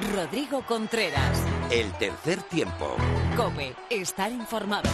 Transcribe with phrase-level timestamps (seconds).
[0.00, 1.42] Rodrigo Contreras.
[1.70, 2.96] El tercer tiempo.
[3.34, 4.90] Cope, estar informado.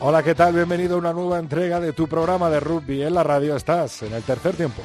[0.00, 0.54] Hola, ¿qué tal?
[0.54, 3.54] Bienvenido a una nueva entrega de tu programa de rugby en la radio.
[3.54, 4.82] Estás en el tercer tiempo.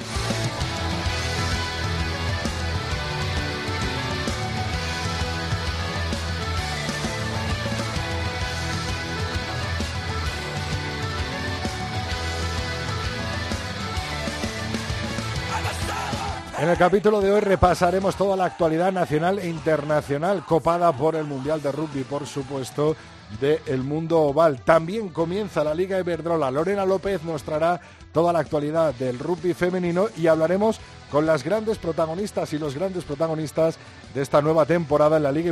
[16.64, 21.26] En el capítulo de hoy repasaremos toda la actualidad nacional e internacional copada por el
[21.26, 22.96] Mundial de Rugby, por supuesto,
[23.42, 24.62] del mundo oval.
[24.62, 26.50] También comienza la Liga Iberdrola.
[26.52, 27.82] Lorena López nos traerá
[28.14, 30.80] toda la actualidad del rugby femenino y hablaremos
[31.12, 33.78] con las grandes protagonistas y los grandes protagonistas
[34.16, 35.50] de esta nueva temporada en la Liga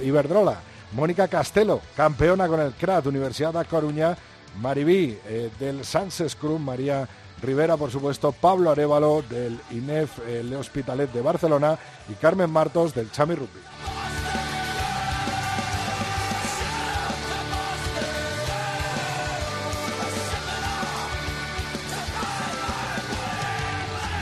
[0.00, 0.60] Iberdrola.
[0.92, 4.14] Mónica Castelo, campeona con el CRAT, Universidad de Coruña,
[4.60, 7.08] Maribí eh, del Sanses Cruz, María
[7.42, 13.10] Rivera, por supuesto, Pablo Arevalo del INEF Le Hospitalet de Barcelona y Carmen Martos del
[13.10, 14.07] Chami Rugby.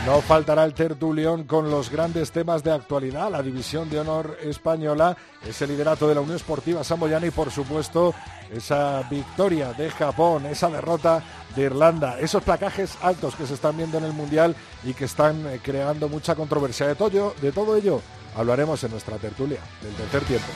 [0.07, 5.17] No faltará el tertulión con los grandes temas de actualidad, la división de honor española,
[5.45, 8.15] ese liderato de la Unión Esportiva Samboyana y por supuesto
[8.53, 11.25] esa victoria de Japón, esa derrota
[11.57, 14.55] de Irlanda, esos placajes altos que se están viendo en el Mundial
[14.85, 16.87] y que están eh, creando mucha controversia.
[16.87, 18.01] De todo, de todo ello
[18.37, 20.53] hablaremos en nuestra tertulia del tercer tiempo.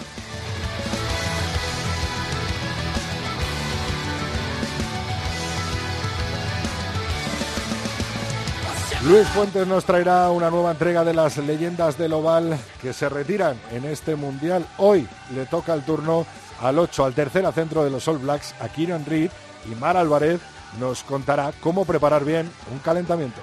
[9.03, 13.59] Luis Fuentes nos traerá una nueva entrega de las leyendas del oval que se retiran
[13.71, 14.67] en este mundial.
[14.77, 16.27] Hoy le toca el turno
[16.61, 19.31] al 8, al tercer centro de los All Blacks, a Kieran Reed
[19.71, 20.41] y Mar Álvarez
[20.79, 23.41] nos contará cómo preparar bien un calentamiento.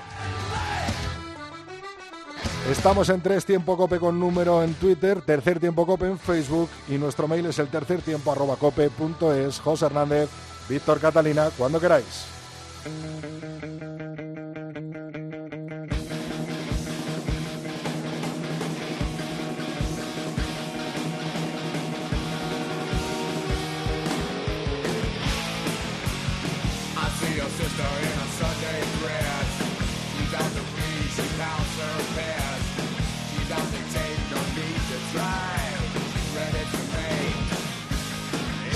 [2.70, 7.00] Estamos en tres tiempo cope con número en Twitter, tercer tiempo cope en Facebook y
[7.00, 9.60] nuestro mail es el tercer tiempo arroba cope punto es.
[9.60, 10.30] José Hernández,
[10.70, 12.26] Víctor Catalina, cuando queráis.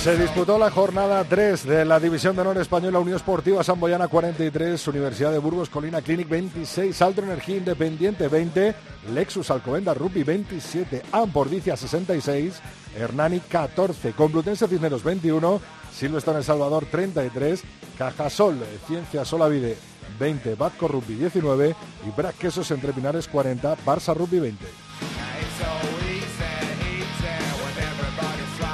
[0.02, 4.88] Se disputó la jornada 3 de la División de Honor Española Unión Esportiva Samboyana 43,
[4.88, 8.74] Universidad de Burgos Colina Clinic 26, Alto Energía Independiente 20,
[9.14, 12.60] Lexus Alcobenda Rugby 27, Ampordicia 66,
[12.98, 15.62] Hernani 14, Complutense Cisneros 21,
[15.94, 17.62] Silvestre El Salvador 33,
[17.96, 18.58] Cajasol
[18.88, 19.78] Ciencia Solavide
[20.18, 21.76] 20, Batco Rugby 19
[22.08, 24.66] y Brac Quesos Entre Pinares 40, Barça Rugby 20.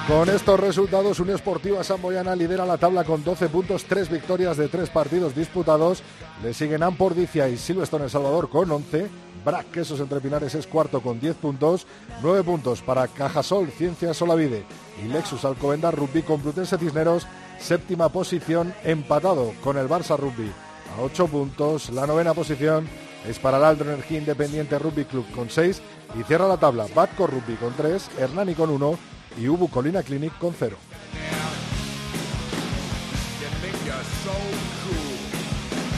[0.08, 4.70] Con estos resultados, Unión Esportiva Samboyana lidera la tabla con 12 puntos, 3 victorias de
[4.70, 6.02] 3 partidos disputados.
[6.42, 9.10] Le siguen Ampordicia y Silvestre El Salvador con 11.
[9.44, 11.88] Brac Quesos Entre Pinares es cuarto con 10 puntos.
[12.22, 14.64] 9 puntos para Cajasol, Ciencia Solavide
[15.04, 17.28] y Lexus Alcobendas Rugby Complutense Cisneros.
[17.60, 20.50] Séptima posición empatado con el Barça Rugby
[20.98, 21.90] a 8 puntos.
[21.90, 22.88] La novena posición
[23.28, 25.82] es para el Alto Energía Independiente Rugby Club con 6
[26.18, 30.38] y cierra la tabla Batco Rugby con 3, Hernani con 1 y Ubu Colina Clinic
[30.38, 30.78] con cero.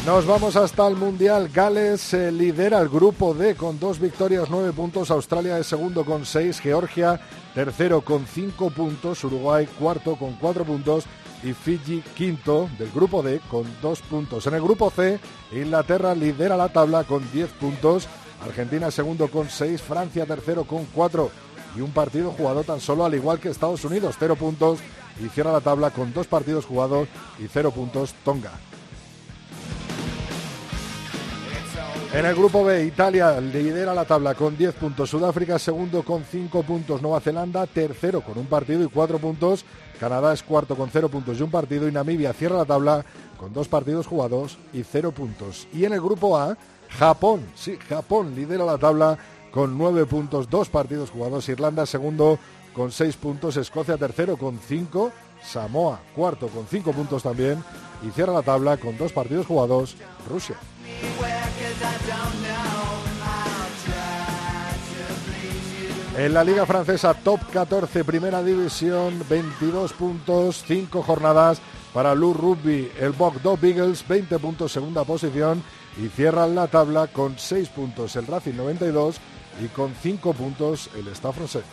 [0.05, 1.49] Nos vamos hasta el Mundial.
[1.53, 5.11] Gales lidera el grupo D con dos victorias, nueve puntos.
[5.11, 6.59] Australia es segundo con seis.
[6.59, 7.19] Georgia
[7.53, 9.23] tercero con cinco puntos.
[9.23, 11.05] Uruguay cuarto con cuatro puntos.
[11.43, 14.47] Y Fiji quinto del grupo D con dos puntos.
[14.47, 15.19] En el grupo C,
[15.51, 18.07] Inglaterra lidera la tabla con diez puntos.
[18.43, 19.81] Argentina segundo con seis.
[19.81, 21.29] Francia tercero con cuatro
[21.75, 24.79] y un partido jugado tan solo al igual que Estados Unidos, cero puntos
[25.23, 27.07] y cierra la tabla con dos partidos jugados
[27.39, 28.51] y cero puntos Tonga.
[32.11, 36.63] En el grupo B, Italia lidera la tabla con 10 puntos, Sudáfrica segundo con 5
[36.63, 39.63] puntos, Nueva Zelanda tercero con un partido y 4 puntos,
[39.99, 43.05] Canadá es cuarto con 0 puntos y un partido y Namibia cierra la tabla
[43.37, 45.67] con dos partidos jugados y 0 puntos.
[45.71, 46.57] Y en el grupo A,
[46.97, 49.15] Japón, sí, Japón lidera la tabla
[49.51, 51.49] con nueve puntos, dos partidos jugados.
[51.49, 52.39] Irlanda segundo
[52.73, 55.11] con seis puntos, Escocia tercero con cinco,
[55.43, 57.63] Samoa cuarto con cinco puntos también
[58.05, 59.95] y cierra la tabla con dos partidos jugados
[60.29, 60.55] Rusia.
[66.17, 71.61] En la Liga Francesa, top 14, primera división, 22 puntos, 5 jornadas
[71.93, 72.91] para Lou Rugby.
[72.99, 75.63] El Bordeaux Beagles, 20 puntos, segunda posición.
[75.97, 79.15] Y cierran la tabla con 6 puntos el Racing 92
[79.61, 81.63] y con 5 puntos el Stade francés.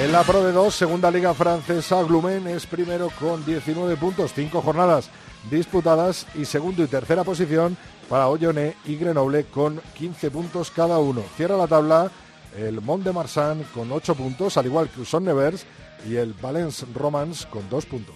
[0.00, 4.60] En la Pro de 2, segunda liga francesa, Glumen es primero con 19 puntos, 5
[4.60, 5.08] jornadas
[5.50, 7.76] disputadas y segundo y tercera posición
[8.08, 11.22] para Olloné y Grenoble con 15 puntos cada uno.
[11.36, 12.10] Cierra la tabla
[12.56, 15.66] el Mont de Marsan con 8 puntos, al igual que Uson Nevers
[16.08, 18.14] y el Valence Romans con 2 puntos.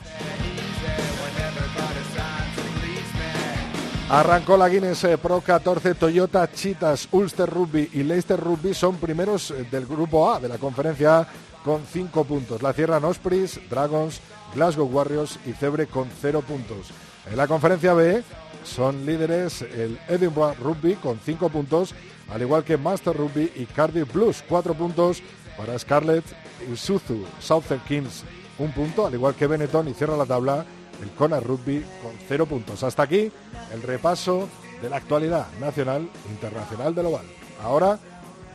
[4.10, 9.50] Arrancó la Guinness eh, Pro 14, Toyota, Chitas, Ulster Rugby y Leicester Rugby son primeros
[9.50, 11.28] eh, del grupo A de la conferencia A
[11.62, 12.62] con 5 puntos.
[12.62, 14.22] La cierran Ospreys, Dragons,
[14.54, 16.88] Glasgow Warriors y Cebre con 0 puntos.
[17.30, 18.22] En la conferencia B
[18.64, 21.94] son líderes el Edinburgh Rugby con 5 puntos,
[22.30, 25.22] al igual que Master Rugby y Cardiff Blues, 4 puntos
[25.58, 26.24] para Scarlett
[26.72, 28.24] y Suzu, Southern Kings,
[28.58, 30.64] un punto, al igual que Benetton y cierra la tabla
[31.02, 32.82] el Kona Rugby con 0 puntos.
[32.82, 33.30] Hasta aquí
[33.72, 34.48] el repaso
[34.82, 37.26] de la actualidad nacional internacional del oval.
[37.62, 37.98] Ahora,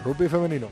[0.04, 0.69] rugby femenino.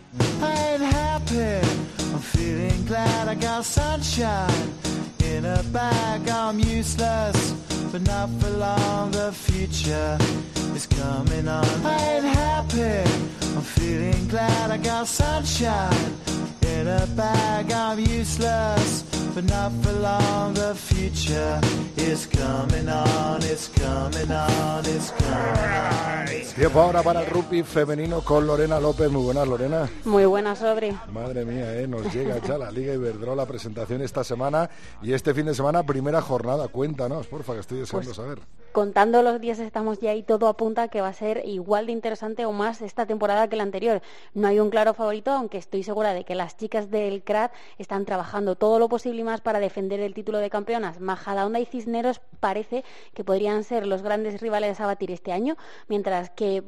[19.33, 20.53] But not for long.
[20.53, 21.59] The future
[21.97, 23.41] is coming on.
[23.43, 24.85] It's coming on.
[24.85, 26.11] It's coming on.
[26.55, 29.09] Tiempo ahora para el rugby femenino con Lorena López.
[29.09, 29.89] Muy buenas, Lorena.
[30.03, 30.95] Muy buenas, Sobri.
[31.11, 31.87] Madre mía, ¿eh?
[31.87, 34.69] nos llega ya la Liga Iberdrola presentación esta semana
[35.01, 36.67] y este fin de semana primera jornada.
[36.67, 38.39] Cuéntanos, porfa, que estoy deseando pues, saber.
[38.73, 42.45] Contando los días estamos ya y todo apunta que va a ser igual de interesante
[42.45, 44.01] o más esta temporada que la anterior.
[44.33, 48.05] No hay un claro favorito, aunque estoy segura de que las chicas del CRAT están
[48.05, 50.99] trabajando todo lo posible para defender el título de campeonas.
[50.99, 52.83] Majadahonda y Cisneros parece
[53.13, 55.57] que podrían ser los grandes rivales a batir este año,
[55.87, 56.63] mientras que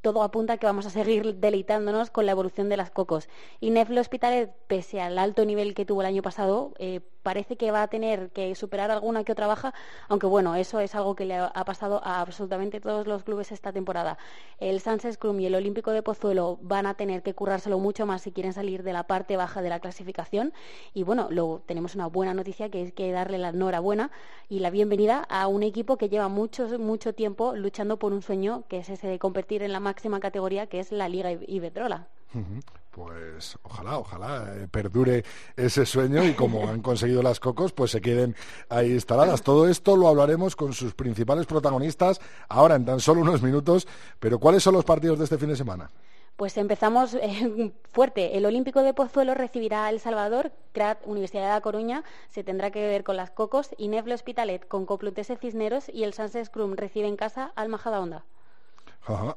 [0.00, 3.28] todo apunta a que vamos a seguir deleitándonos con la evolución de las cocos.
[3.60, 7.70] Y Nefle Hospitalet, pese al alto nivel que tuvo el año pasado, eh, parece que
[7.70, 9.74] va a tener que superar alguna que otra baja,
[10.08, 13.70] aunque bueno, eso es algo que le ha pasado a absolutamente todos los clubes esta
[13.70, 14.16] temporada.
[14.60, 18.22] El Sunset Crum y el Olímpico de Pozuelo van a tener que currárselo mucho más
[18.22, 20.54] si quieren salir de la parte baja de la clasificación.
[20.94, 24.10] Y bueno, luego tenemos una buena noticia que es que darle la enhorabuena
[24.48, 28.64] y la bienvenida a un equipo que lleva mucho, mucho tiempo luchando por un sueño
[28.68, 32.08] que es ese de competir en la máxima categoría que es la Liga Iberdrola
[32.90, 35.24] pues ojalá, ojalá eh, perdure
[35.56, 38.34] ese sueño y como han conseguido las cocos, pues se queden
[38.68, 39.42] ahí instaladas.
[39.42, 43.86] Todo esto lo hablaremos con sus principales protagonistas ahora en tan solo unos minutos,
[44.18, 45.90] pero ¿cuáles son los partidos de este fin de semana?
[46.38, 48.36] Pues empezamos eh, fuerte.
[48.36, 52.70] El Olímpico de Pozuelo recibirá a El Salvador, CRAT, Universidad de La Coruña, se tendrá
[52.70, 56.74] que ver con las Cocos, y Nefle Hospitalet con Coplutese Cisneros y el Sanse Scrum
[56.74, 58.24] recibe en casa al Majadahonda.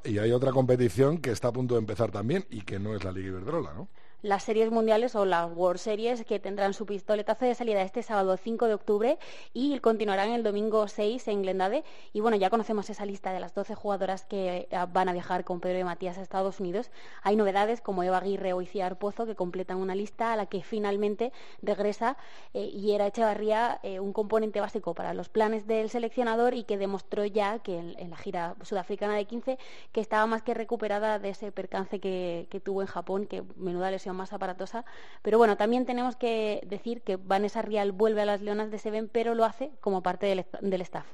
[0.04, 3.04] Y hay otra competición que está a punto de empezar también y que no es
[3.04, 3.88] la Liga Iberdrola, ¿no?
[4.22, 8.38] Las series mundiales o las World Series que tendrán su pistoletazo de salida este sábado
[8.38, 9.20] 5 de octubre
[9.54, 11.84] y continuarán el domingo 6 en Glendade.
[12.14, 15.44] Y bueno, ya conocemos esa lista de las 12 jugadoras que eh, van a viajar
[15.44, 16.92] con Pedro y Matías a Estados Unidos.
[17.24, 20.62] Hay novedades como Eva Aguirre o Iciar Pozo que completan una lista a la que
[20.62, 21.32] finalmente
[21.62, 22.18] regresa
[22.54, 26.78] eh, y era Echevarría eh, un componente básico para los planes del seleccionador y que
[26.78, 29.58] demostró ya que en, la gira sudafricana de 15
[29.92, 33.90] que estaba más que recuperada de ese percance que, que tuvo en Japón, que menuda
[33.90, 34.86] lesión más aparatosa.
[35.22, 39.10] Pero bueno, también tenemos que decir que Vanessa Rial vuelve a las Leonas de Seven,
[39.12, 41.06] pero lo hace como parte del, staff.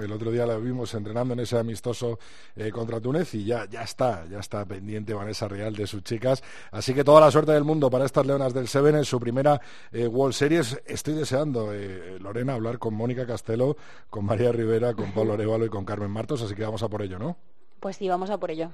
[0.00, 2.18] El otro día la vimos entrenando en ese amistoso
[2.56, 6.42] eh, contra Túnez y ya, ya está, ya está pendiente Vanessa Rial de sus chicas.
[6.70, 9.60] Así que toda la suerte del mundo para estas Leonas del Seven en su primera
[9.92, 10.80] eh, World Series.
[10.86, 13.76] Estoy deseando, eh, Lorena, hablar con Mónica Castelo,
[14.10, 17.02] con María Rivera, con Pablo Arevalo y con Carmen Martos, así que vamos a por
[17.02, 17.36] ello, ¿no?
[17.80, 18.70] Pues sí, vamos a por ello.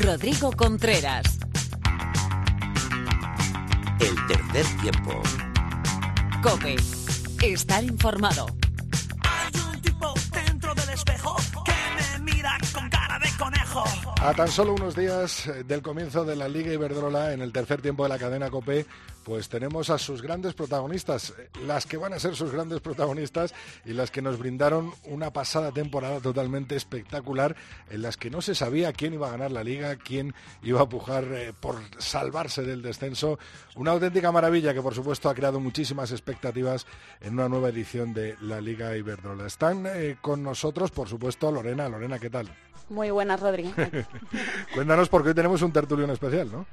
[0.00, 1.38] Rodrigo Contreras.
[4.00, 5.22] El tercer tiempo.
[6.42, 6.76] Cope.
[7.42, 8.46] Estar informado.
[9.20, 11.72] Hay un tipo dentro del espejo que
[12.22, 12.88] me mira con
[14.20, 17.82] A tan solo unos días eh, del comienzo de la Liga Iberdrola, en el tercer
[17.82, 18.86] tiempo de la cadena COPE,
[19.24, 23.52] pues tenemos a sus grandes protagonistas, eh, las que van a ser sus grandes protagonistas
[23.84, 27.56] y las que nos brindaron una pasada temporada totalmente espectacular,
[27.90, 30.88] en las que no se sabía quién iba a ganar la liga, quién iba a
[30.88, 33.40] pujar eh, por salvarse del descenso.
[33.74, 36.86] Una auténtica maravilla que, por supuesto, ha creado muchísimas expectativas
[37.20, 39.46] en una nueva edición de la Liga Iberdrola.
[39.46, 39.88] Están
[40.20, 41.88] con nosotros, por supuesto, Lorena.
[41.88, 42.54] Lorena, ¿qué tal?
[42.88, 43.72] Muy buenas, Rodri.
[44.74, 46.66] Cuéntanos porque hoy tenemos un tertulión especial, ¿no?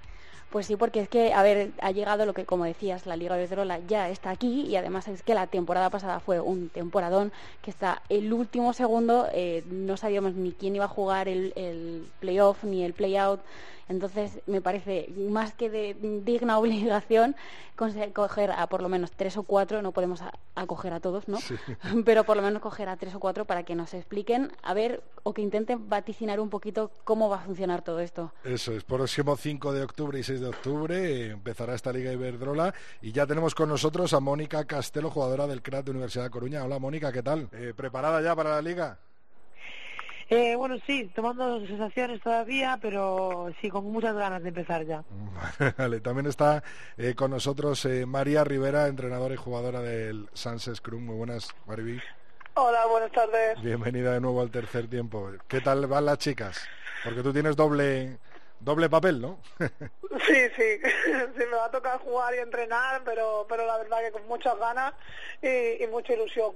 [0.49, 3.35] Pues sí, porque es que, a ver, ha llegado lo que, como decías, la Liga
[3.35, 7.31] de Drola ya está aquí y además es que la temporada pasada fue un temporadón
[7.61, 12.07] que está el último segundo, eh, no sabíamos ni quién iba a jugar el, el
[12.19, 13.41] playoff ni el playout
[13.89, 17.35] entonces, me parece más que de digna obligación
[18.13, 20.21] coger a por lo menos tres o cuatro, no podemos
[20.53, 21.37] acoger a todos, ¿no?
[22.05, 25.01] Pero por lo menos coger a tres o cuatro para que nos expliquen, a ver,
[25.23, 28.33] o que intenten vaticinar un poquito cómo va a funcionar todo esto.
[28.43, 33.11] Eso es, próximo 5 de octubre y 6 de octubre empezará esta Liga Iberdrola y
[33.11, 36.63] ya tenemos con nosotros a Mónica Castelo, jugadora del CRAT de Universidad de Coruña.
[36.63, 37.49] Hola Mónica, ¿qué tal?
[37.51, 38.99] Eh, ¿Preparada ya para la Liga?
[40.29, 45.03] Eh, bueno, sí, tomando sensaciones todavía, pero sí, con muchas ganas de empezar ya.
[45.77, 46.63] Vale, también está
[46.97, 51.03] eh, con nosotros eh, María Rivera, entrenadora y jugadora del Sunset Scrum.
[51.03, 51.99] Muy buenas, Mariby.
[52.53, 53.59] Hola, buenas tardes.
[53.63, 55.31] Bienvenida de nuevo al tercer tiempo.
[55.47, 56.61] ¿Qué tal van las chicas?
[57.03, 58.19] Porque tú tienes doble
[58.59, 59.39] doble papel, ¿no?
[59.59, 64.11] sí, sí, sí, me va a tocar jugar y entrenar, pero, pero la verdad que
[64.11, 64.93] con muchas ganas
[65.41, 66.53] y mucha ilusión.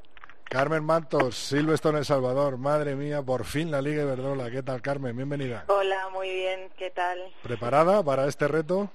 [0.53, 4.51] Carmen Mantos, Silvestre El Salvador, madre mía, por fin la Liga Iberdrola.
[4.51, 5.15] ¿Qué tal, Carmen?
[5.15, 5.65] Bienvenida.
[5.67, 7.17] Hola, muy bien, ¿qué tal?
[7.41, 8.91] ¿Preparada para este reto?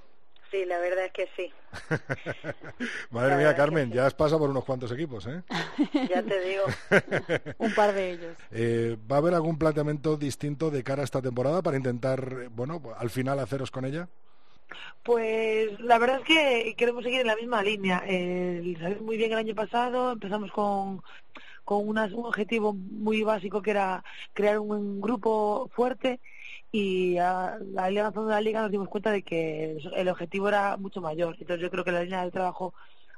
[0.51, 1.53] Sí, la verdad es que sí.
[3.11, 5.43] madre mía, Carmen, ya has pasado por unos cuantos equipos, ¿eh?
[6.09, 6.63] ya te digo.
[7.59, 8.37] Un par de ellos.
[8.51, 12.81] Eh, ¿Va a haber algún planteamiento distinto de cara a esta temporada para intentar, bueno,
[12.97, 14.09] al final haceros con ella?
[15.03, 18.03] Pues la verdad es que queremos seguir en la misma línea.
[18.07, 21.01] Eh, muy bien el año pasado, empezamos con
[21.69, 24.03] con un objetivo muy básico que era
[24.33, 26.19] crear un, grupo fuerte
[26.71, 30.77] y a la liga de la liga nos dimos cuenta de que el objetivo era
[30.77, 31.35] mucho mayor.
[31.39, 32.73] Entonces yo creo que la línea de trabajo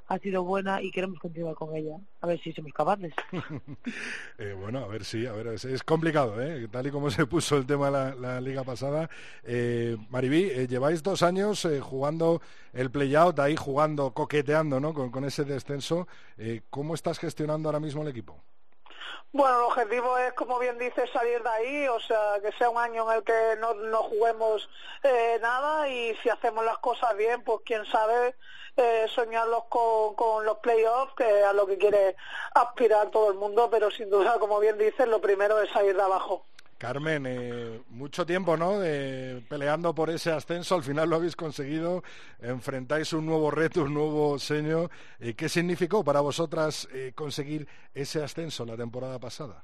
[0.08, 1.96] ha sido buena y queremos continuar con ella.
[2.20, 3.12] A ver si somos capaces.
[4.38, 6.66] Eh, bueno, a ver si, a ver, es, complicado, ¿eh?
[6.68, 9.08] Tal y como se puso el tema la, la liga pasada.
[9.44, 12.40] Eh, Maribí, eh, lleváis dos años jugando
[12.72, 14.94] el play-out, ahí jugando, coqueteando, ¿no?
[14.94, 16.08] Con, con ese descenso.
[16.70, 18.42] ¿Cómo estás gestionando ahora mismo el equipo?
[19.32, 22.78] Bueno, el objetivo es, como bien dices, salir de ahí, o sea, que sea un
[22.78, 24.68] año en el que no, no juguemos
[25.02, 28.34] eh, nada y si hacemos las cosas bien, pues quién sabe
[28.76, 32.14] eh, soñarlos con, con los playoffs, que es a lo que quiere
[32.54, 36.02] aspirar todo el mundo, pero sin duda, como bien dices, lo primero es salir de
[36.02, 36.44] abajo.
[36.82, 38.80] Carmen, eh, mucho tiempo, ¿no?
[39.48, 42.02] peleando por ese ascenso, al final lo habéis conseguido,
[42.40, 44.90] enfrentáis un nuevo reto, un nuevo seño.
[45.20, 49.62] Eh, ¿Qué significó para vosotras eh, conseguir ese ascenso la temporada pasada?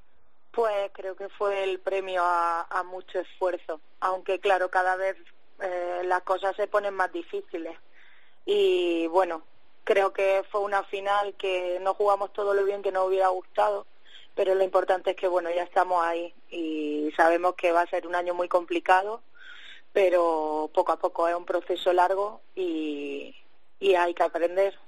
[0.52, 5.16] Pues creo que fue el premio a, mucho esfuerzo, aunque claro, cada vez
[6.04, 7.76] las cosas se ponen más difíciles.
[8.46, 9.42] Y bueno,
[9.82, 13.88] creo que fue una final que no jugamos todo lo bien que nos hubiera gustado
[14.36, 18.06] pero lo importante es que bueno ya estamos ahí y sabemos que va a ser
[18.06, 19.22] un año muy complicado
[19.92, 23.34] pero poco a poco es un proceso largo y,
[23.80, 24.78] hay que aprender.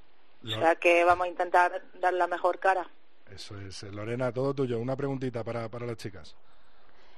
[0.45, 2.89] O sea que vamos a intentar dar la mejor cara.
[3.29, 4.79] Eso es Lorena todo tuyo.
[4.79, 6.37] Una preguntita para, para las chicas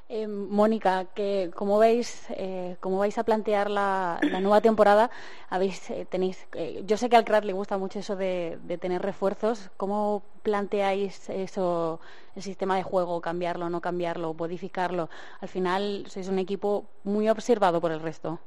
[0.08, 5.10] eh, Mónica, que como veis, eh, como vais a plantear la, nueva temporada,
[5.48, 6.46] habéis eh, tenéis,
[6.84, 9.70] yo sé que al CRAT le gusta mucho eso de, tener refuerzos.
[9.76, 12.00] ¿Cómo planteáis eso,
[12.34, 15.08] el sistema de juego, cambiarlo, no cambiarlo, modificarlo?
[15.40, 18.38] Al final sois un equipo muy observado por el resto.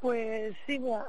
[0.00, 1.06] Pues sí, mira,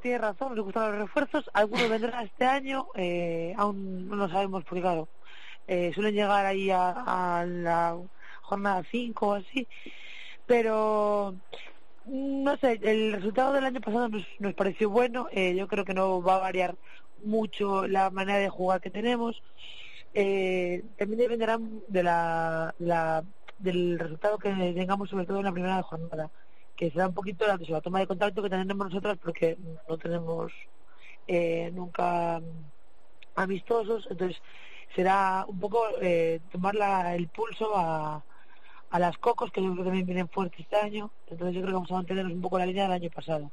[0.00, 1.50] tiene razón, nos gustan los refuerzos.
[1.52, 2.86] Algunos vendrán este año,
[3.56, 5.08] aún no lo sabemos porque claro
[5.68, 7.98] eh, suelen llegar ahí a, la
[8.40, 9.68] jornada 5 o así,
[10.46, 11.34] pero
[12.06, 16.22] no sé, el resultado del año pasado nos, pareció bueno, eh, yo creo que no
[16.22, 16.74] va a variar
[17.22, 19.42] mucho la manera de jugar que tenemos,
[20.14, 21.58] eh, también dependerá
[21.88, 23.24] de la,
[23.58, 26.30] del resultado que tengamos sobre todo en la primera jornada,
[26.76, 30.50] que será un poquito la, la toma de contacto que tenemos nosotras porque no tenemos
[31.74, 32.40] nunca
[33.34, 34.40] amistosos, entonces
[34.94, 36.76] será un poco eh, tomar
[37.14, 38.24] el pulso a,
[38.90, 41.10] a las cocos, que yo creo que también vienen fuertes este año.
[41.26, 43.50] Entonces yo creo que vamos a mantenernos un poco la línea del año pasado.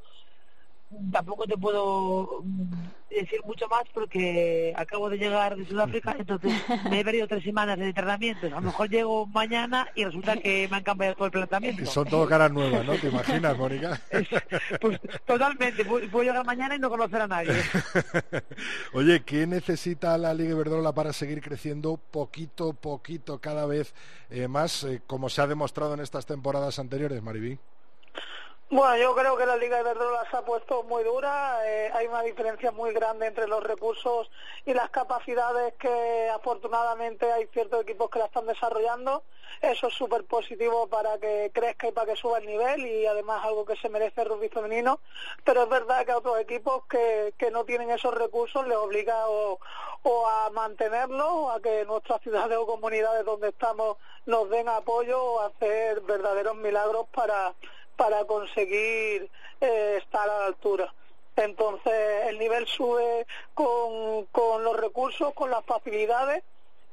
[1.12, 2.74] Tampoco te puedo mm,
[3.10, 6.54] decir mucho más porque acabo de llegar de Sudáfrica, entonces
[6.90, 8.52] me he perdido tres semanas de entrenamientos.
[8.52, 11.86] A lo mejor llego mañana y resulta que me han cambiado todo el planteamiento.
[11.86, 12.94] Son todo caras nuevas, ¿no?
[12.96, 14.00] ¿Te imaginas, Mónica?
[14.82, 15.86] pues totalmente.
[15.86, 17.54] Puedo llegar mañana y no conocer a nadie.
[18.94, 23.94] Oye, ¿qué necesita la Liga Iberdrola para seguir creciendo poquito, poquito, cada vez
[24.30, 27.60] eh, más, eh, como se ha demostrado en estas temporadas anteriores, Maribí?
[28.72, 31.60] Bueno, yo creo que la Liga de Iberdrola se ha puesto muy dura.
[31.68, 34.32] Eh, hay una diferencia muy grande entre los recursos
[34.66, 39.24] y las capacidades que afortunadamente hay ciertos equipos que la están desarrollando.
[39.62, 43.46] Eso es súper positivo para que crezca y para que suba el nivel y además
[43.46, 45.00] algo que se merece el rugby femenino.
[45.44, 49.30] Pero es verdad que a otros equipos que, que no tienen esos recursos les obliga
[49.30, 49.60] o,
[50.02, 55.22] o a mantenerlos o a que nuestras ciudades o comunidades donde estamos nos den apoyo
[55.24, 57.54] o hacer verdaderos milagros para
[57.96, 59.30] para conseguir
[59.62, 60.94] eh, estar a la altura.
[61.36, 66.44] Entonces el nivel sube con, con los recursos, con las facilidades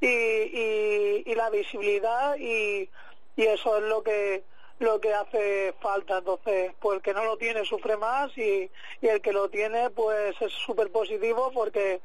[0.00, 2.88] y, y, la visibilidad y,
[3.36, 4.42] y, eso es lo que
[4.80, 6.18] lo que hace falta.
[6.18, 8.68] Entonces, pues el que no lo tiene sufre más y,
[9.00, 12.00] y el que lo tiene pues es súper positivo porque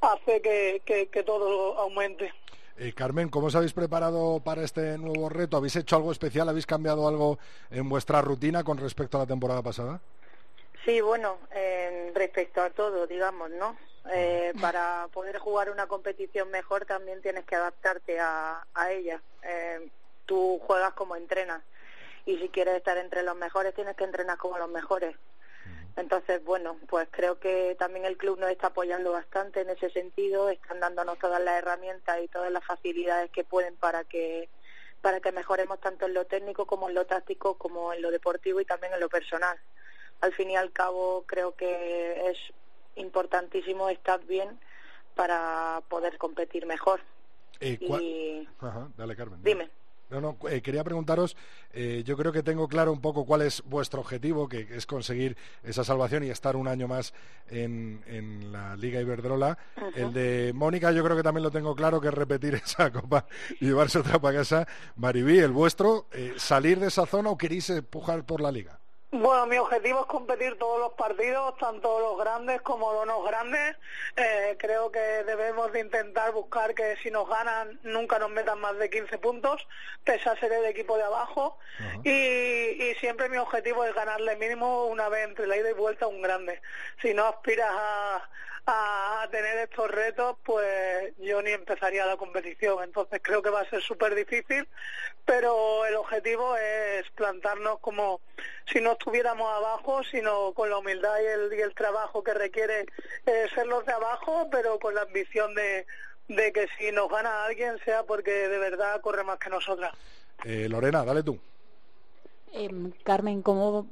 [0.00, 2.32] hace que, que todo aumente.
[2.76, 5.56] Eh, Carmen, ¿cómo os habéis preparado para este nuevo reto?
[5.56, 6.48] ¿Habéis hecho algo especial?
[6.48, 7.38] ¿Habéis cambiado algo
[7.70, 10.00] en vuestra rutina con respecto a la temporada pasada?
[10.84, 11.38] Sí, bueno,
[12.14, 13.76] respecto a todo, digamos, ¿no?
[14.12, 19.20] Eh, para poder jugar una competición mejor también tienes que adaptarte a, ella.
[19.42, 19.88] Eh,
[20.26, 21.62] tú juegas como entrenas
[22.26, 25.16] y si quieres estar entre los mejores tienes que entrenar como los mejores.
[25.96, 30.48] Entonces, bueno, pues creo que también el club nos está apoyando bastante en ese sentido,
[30.48, 34.48] están dándonos todas las herramientas y todas las facilidades que pueden para que
[35.00, 38.58] para que mejoremos tanto en lo técnico como en lo táctico, como en lo deportivo
[38.60, 39.58] y también en lo personal.
[40.22, 42.38] Al fin y al cabo, creo que es
[42.96, 44.58] importantísimo estar bien
[45.14, 47.00] para poder competir mejor.
[47.60, 48.48] Eh, y...
[48.60, 49.42] Ajá, dale, Carmen.
[49.42, 49.68] Dime.
[50.14, 51.36] No, no, eh, quería preguntaros,
[51.72, 55.36] eh, yo creo que tengo claro un poco cuál es vuestro objetivo, que es conseguir
[55.64, 57.12] esa salvación y estar un año más
[57.48, 59.58] en, la Liga Iberdrola.
[59.96, 63.26] El de Mónica yo creo que también lo tengo claro, que es repetir esa copa
[63.60, 64.68] y llevarse otra para casa.
[64.94, 68.78] Maribí, el vuestro, eh, ¿salir de esa zona o queréis empujar por la Liga?
[69.16, 73.76] Bueno, mi objetivo es competir todos los partidos, tanto los grandes como los no grandes.
[74.16, 78.76] Eh, creo que debemos de intentar buscar que si nos ganan nunca nos metan más
[78.76, 79.68] de 15 puntos,
[80.02, 81.56] pese a ser el equipo de abajo.
[82.02, 86.06] y, y, siempre mi objetivo es ganarle mínimo una vez entre la ida y vuelta
[86.06, 86.60] a un grande.
[87.00, 88.28] Si no aspiras a,
[88.66, 92.82] a tener estos retos, pues yo ni empezaría la competición.
[92.82, 94.66] Entonces creo que va a ser súper difícil,
[95.24, 98.20] pero el objetivo es plantarnos como
[98.72, 102.86] si no estuviéramos abajo, sino con la humildad y el, y el trabajo que requiere
[103.26, 105.86] eh, ser los de abajo, pero con la ambición de,
[106.28, 109.92] de que si nos gana alguien sea porque de verdad corre más que nosotras.
[110.44, 111.38] Eh, Lorena, dale tú.
[112.52, 113.86] Em, Carmen, ¿cómo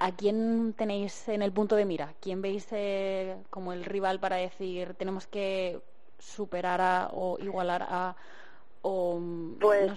[0.00, 2.14] ¿A quién tenéis en el punto de mira?
[2.20, 5.80] ¿Quién veis eh, como el rival para decir tenemos que
[6.18, 8.16] superar a, o igualar a...
[8.82, 9.18] O,
[9.60, 9.92] pues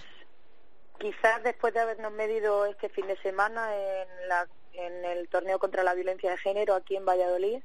[1.00, 5.84] quizás después de habernos medido este fin de semana en, la, en el torneo contra
[5.84, 7.62] la violencia de género aquí en Valladolid,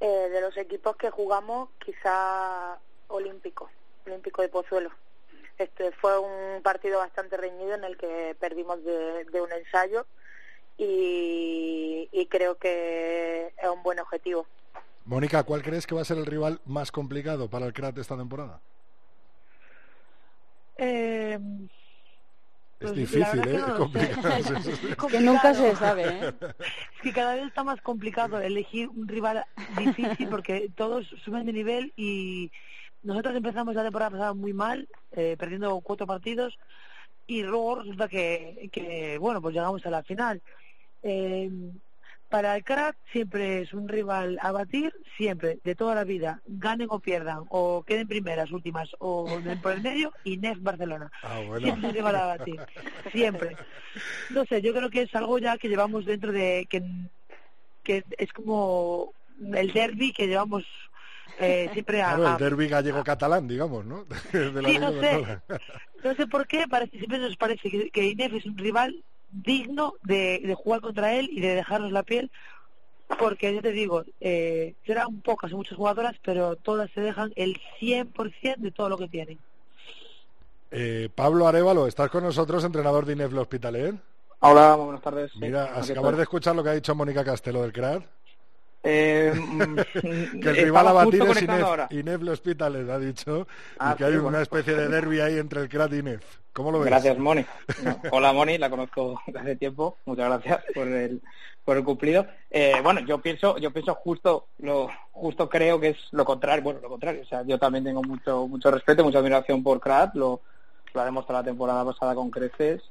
[0.00, 3.70] eh, de los equipos que jugamos, quizá olímpico,
[4.06, 4.90] olímpico de Pozuelo.
[5.58, 10.06] Este fue un partido bastante reñido en el que perdimos de un ensayo
[10.78, 14.46] y, creo que es un buen objetivo.
[15.04, 18.16] Mónica, ¿cuál crees que va a ser el rival más complicado para el CRAT esta
[18.16, 18.60] temporada?
[20.78, 21.38] Eh,
[22.82, 23.60] es pues difícil, ¿eh?
[25.10, 26.34] Que, nunca se sabe, ¿eh?
[26.96, 29.44] Es que cada vez está más complicado elegir un rival
[29.78, 32.50] difícil porque todos suben de nivel y
[33.04, 36.58] nosotros empezamos la temporada pasada muy mal, eh, perdiendo cuatro partidos
[37.26, 40.40] y luego resulta que, que, bueno, pues llegamos a la final.
[41.02, 41.50] Eh,
[42.32, 46.86] para el crack siempre es un rival a batir, siempre, de toda la vida, ganen
[46.88, 49.26] o pierdan, o queden primeras, últimas, o
[49.62, 51.12] por el medio, y NEF Barcelona.
[51.22, 52.58] Ah, siempre un rival a batir,
[53.12, 53.54] siempre.
[54.30, 56.82] No sé, yo creo que es algo ya que llevamos dentro de, que,
[57.82, 59.12] que es como
[59.52, 60.64] el derby que llevamos
[61.38, 62.16] eh, siempre a...
[62.16, 64.06] Claro, el derby gallego-catalán, digamos, ¿no?
[64.32, 65.40] sí, no sé,
[66.04, 69.94] no sé por qué, parece, siempre nos parece que, que INEF es un rival digno
[70.02, 72.30] de, jugar contra él y de dejarnos la piel
[73.18, 77.60] porque yo te digo, eh, serán pocas o muchas jugadoras, pero todas se dejan el
[77.78, 79.38] 100% de todo lo que tienen.
[80.70, 83.96] Eh, Pablo Arevalo, estás con nosotros, entrenador de Inef Hospitalet.
[84.40, 85.30] Hola, buenas tardes.
[85.36, 88.02] Mira, acabas de escuchar lo que ha dicho Mónica Castelo del CRAD.
[88.82, 91.42] Eh, mm, que el rival a batir es
[91.90, 95.68] Inef, Hospitales, ha dicho, y ah, que hay una especie de derby ahí entre el
[95.68, 96.24] CRAT y Inef.
[96.52, 96.86] ¿Cómo lo ves?
[96.86, 97.46] Gracias, Moni.
[98.10, 99.96] hola, Moni, la conozco hace tiempo.
[100.04, 101.22] Muchas gracias por el,
[101.64, 102.26] por el cumplido.
[102.50, 106.62] Eh, bueno, yo pienso, yo pienso justo, lo, justo creo que es lo contrario.
[106.62, 107.22] Bueno, lo contrario.
[107.22, 110.14] O sea, yo también tengo mucho, mucho respeto, mucha admiración por CRAT.
[110.14, 110.42] Lo,
[110.92, 112.82] lo ha demostrado la temporada pasada con creces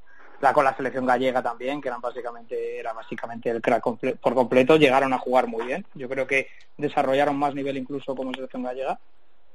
[0.42, 3.84] la con la selección gallega también, que eran básicamente, era básicamente el crack
[4.20, 5.86] por completo, llegaron a jugar muy bien.
[5.94, 9.00] Yo creo que desarrollaron más nivel incluso como selección gallega.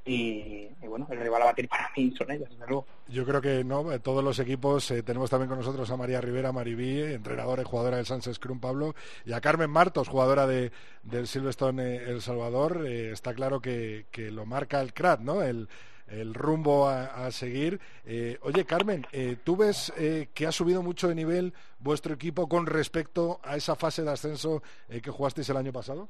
[0.09, 2.85] Y, bueno, el rival a batir para mí son ellas, desde luego.
[3.09, 6.53] Yo creo que no, todos los equipos, eh, tenemos también con nosotros a María Rivera,
[6.53, 8.95] Maribí, entrenadora y jugadora del Sánchez Scrum Pablo,
[9.25, 10.71] y a Carmen Martos, jugadora de,
[11.03, 12.85] del Silverstone eh, El Salvador.
[12.87, 15.41] Eh, está claro que, que, lo marca el CRAT, ¿no?
[15.41, 15.67] El,
[16.07, 17.79] el rumbo a, seguir.
[18.05, 22.47] Eh, oye, Carmen, eh, ¿tú ves eh, que ha subido mucho de nivel vuestro equipo
[22.47, 26.07] con respecto a esa fase de ascenso que jugasteis el año pasado?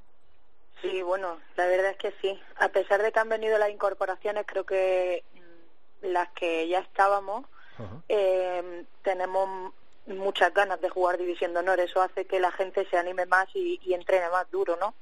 [0.81, 2.39] Sí, bueno, la verdad es que sí.
[2.57, 7.45] A pesar de que han venido las incorporaciones, creo que mm, las que ya estábamos,
[9.03, 9.73] tenemos
[10.07, 11.79] muchas ganas de jugar División de Honor.
[11.79, 14.93] Eso hace que la gente se anime más y, y entrene más duro, ¿no?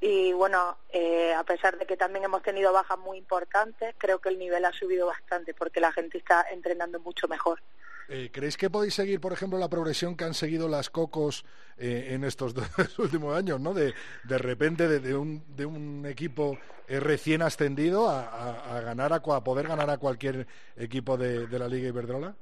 [0.00, 4.28] Y bueno, eh, a pesar de que también hemos tenido bajas muy importantes, creo que
[4.28, 7.60] el nivel ha subido bastante porque la gente está entrenando mucho mejor.
[8.08, 11.44] Eh, ¿Creéis que podéis seguir, por ejemplo, la progresión que han seguido las Cocos
[11.76, 13.74] eh, en estos dos últimos años, ¿no?
[13.74, 19.44] De, de repente de, un, de un equipo recién ascendido a, a, ganar a, a
[19.44, 22.36] poder ganar a cualquier equipo de, de la Liga Iberdrola?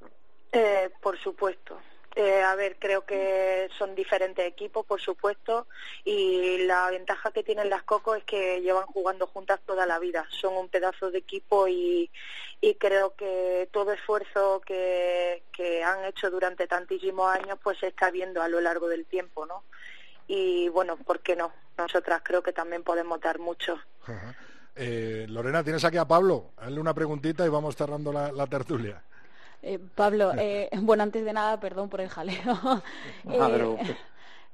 [1.03, 1.77] por supuesto,
[2.17, 5.67] eh, a ver, creo que son diferentes equipos, por supuesto,
[6.05, 10.25] y la ventaja que tienen las Cocos es que llevan jugando juntas toda la vida.
[10.31, 12.11] Son un pedazo de equipo y,
[12.79, 15.43] creo que todo esfuerzo que,
[15.85, 19.65] han hecho durante tantísimos años pues se está viendo a lo largo del tiempo, ¿no?
[20.27, 21.53] Y bueno, ¿por qué no?
[21.77, 23.79] Nosotras creo que también podemos dar mucho.
[24.77, 26.53] Eh, Lorena, tienes aquí a Pablo.
[26.57, 29.03] Hazle una preguntita y vamos cerrando la tertulia.
[29.67, 32.39] Eh, Pablo, eh, bueno, antes de nada, perdón por el jaleo.
[33.31, 33.97] Eh,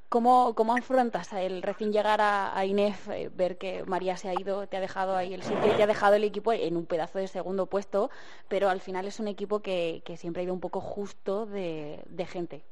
[0.09, 4.77] ¿Cómo, ¿Cómo afrontas el recién llegar a, INEF, ver que María se ha ido, te
[4.77, 7.67] ha dejado ahí el sitio, te ha dejado el equipo en un pedazo de segundo
[7.67, 8.11] puesto,
[8.49, 12.63] pero al final es un equipo que, siempre ha ido un poco justo de, gente?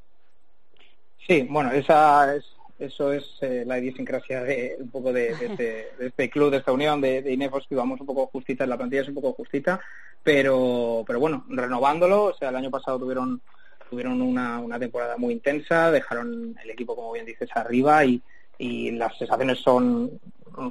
[1.29, 2.45] Sí, bueno, esa es,
[2.79, 7.23] eso es la idiosincrasia de un poco de, este, este, club, de esta unión de,
[7.23, 9.81] de INEF, que vamos un poco justita, la plantilla es un poco justita,
[10.23, 13.41] pero, pero bueno, renovándolo, o sea, el año pasado tuvieron
[13.89, 18.23] tuvieron una, una temporada muy intensa, dejaron el equipo, como bien dices, arriba y,
[18.59, 20.21] y las sensaciones son,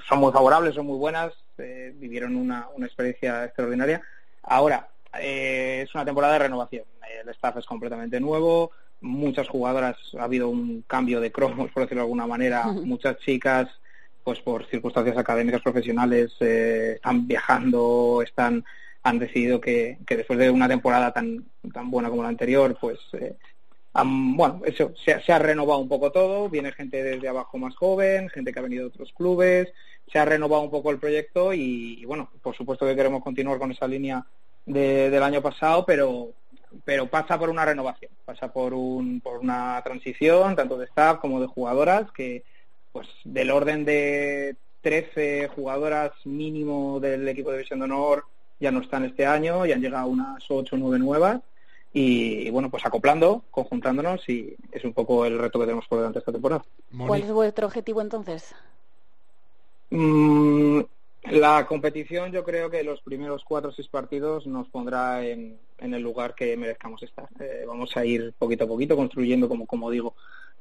[0.07, 4.01] son muy favorables, son muy buenas, eh, vivieron una, una experiencia extraordinaria.
[4.43, 4.87] Ahora,
[5.19, 6.85] eh, es una temporada de renovación,
[7.21, 12.01] el staff es completamente nuevo, muchas jugadoras, ha habido un cambio de cromos, por decirlo
[12.01, 13.67] de alguna manera, muchas chicas,
[14.23, 18.63] pues por circunstancias académicas profesionales, eh, están viajando, están
[19.03, 22.99] han decidido que, que después de una temporada tan, tan buena como la anterior, pues
[23.13, 23.37] eh,
[24.03, 28.53] bueno, eso, se, ha renovado un poco todo, viene gente desde abajo más joven, gente
[28.53, 29.69] que ha venido de otros clubes,
[30.11, 33.71] se ha renovado un poco el proyecto y, bueno, por supuesto que queremos continuar con
[33.71, 34.23] esa línea
[34.65, 36.31] del año pasado, pero
[36.85, 41.39] pero pasa por una renovación, pasa por un por una transición tanto de staff como
[41.39, 42.43] de jugadoras que
[42.91, 48.25] pues del orden de 13 jugadoras mínimo del equipo de División de Honor
[48.59, 51.41] ya no están este año, ya han llegado unas ocho o nueve nuevas
[51.93, 56.19] y, bueno, pues acoplando, conjuntándonos y es un poco el reto que tenemos por delante
[56.19, 56.63] esta temporada.
[56.95, 58.53] ¿Cuál es vuestro objetivo entonces?
[59.89, 60.81] Mm,
[61.23, 66.01] la competición yo creo que los primeros cuatro o seis partidos nos pondrá en, el
[66.01, 67.27] lugar que merezcamos estar.
[67.39, 70.15] Eh, vamos a ir poquito a poquito construyendo, como, como digo,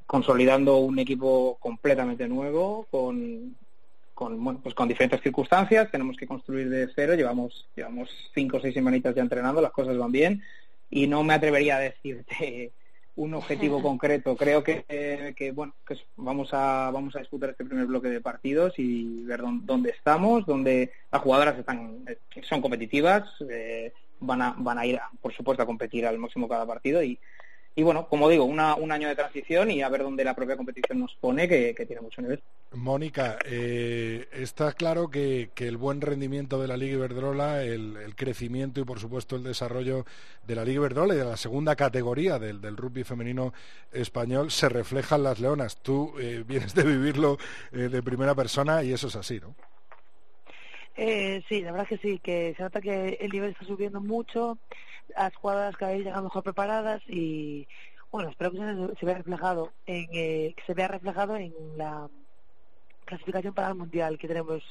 [0.06, 3.56] consolidando un equipo completamente nuevo, con
[4.16, 8.60] con, bueno, pues con diferentes circunstancias, tenemos que construir de cero, llevamos, llevamos cinco o
[8.60, 10.42] seis semanitas ya entrenando, las cosas van bien.
[10.88, 12.72] Y no me atrevería a decirte
[13.16, 14.36] un objetivo concreto.
[14.36, 18.74] Creo que, que bueno, que vamos a vamos a disputar este primer bloque de partidos
[18.78, 24.78] y ver dónde, estamos, dónde las jugadoras están eh, son competitivas, eh, van a van
[24.78, 27.18] a ir, por supuesto, a competir al máximo cada partido y
[27.78, 30.98] y bueno, como digo, un año de transición y a ver dónde la propia competición
[30.98, 32.42] nos pone, que, tiene mucho nivel.
[32.72, 38.84] Mónica, eh, está claro que, el buen rendimiento de la Liga Iberdrola, el, crecimiento y
[38.84, 40.06] por supuesto el desarrollo
[40.46, 43.52] de la Liga Iberdrola y de la segunda categoría del, rugby femenino
[43.92, 45.76] español se refleja en las leonas.
[45.82, 47.36] Tú eh, vienes de vivirlo
[47.72, 49.54] eh, de primera persona y eso es así, ¿no?
[50.96, 54.58] Eh, sí, la verdad que sí, que se nota que el nivel está subiendo mucho,
[55.14, 57.68] las jugadoras cada vez llegan mejor preparadas y
[58.10, 62.08] bueno, espero que se, vea reflejado en eh, que se vea reflejado en la
[63.04, 64.62] clasificación para el Mundial que tenemos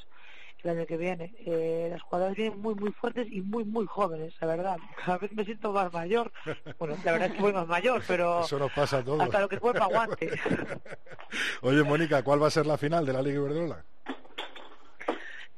[0.62, 1.34] el año que viene.
[1.46, 4.78] Eh, las jugadoras vienen muy, muy fuertes y muy, muy jóvenes, la verdad.
[5.04, 6.32] Cada vez me siento más mayor.
[6.78, 9.20] Bueno, la verdad es que voy más mayor, pero Eso nos pasa a todos.
[9.20, 10.30] hasta lo que el cuerpo aguante.
[11.62, 13.84] Oye, Mónica, ¿cuál va a ser la final de la Liga Iberdrola?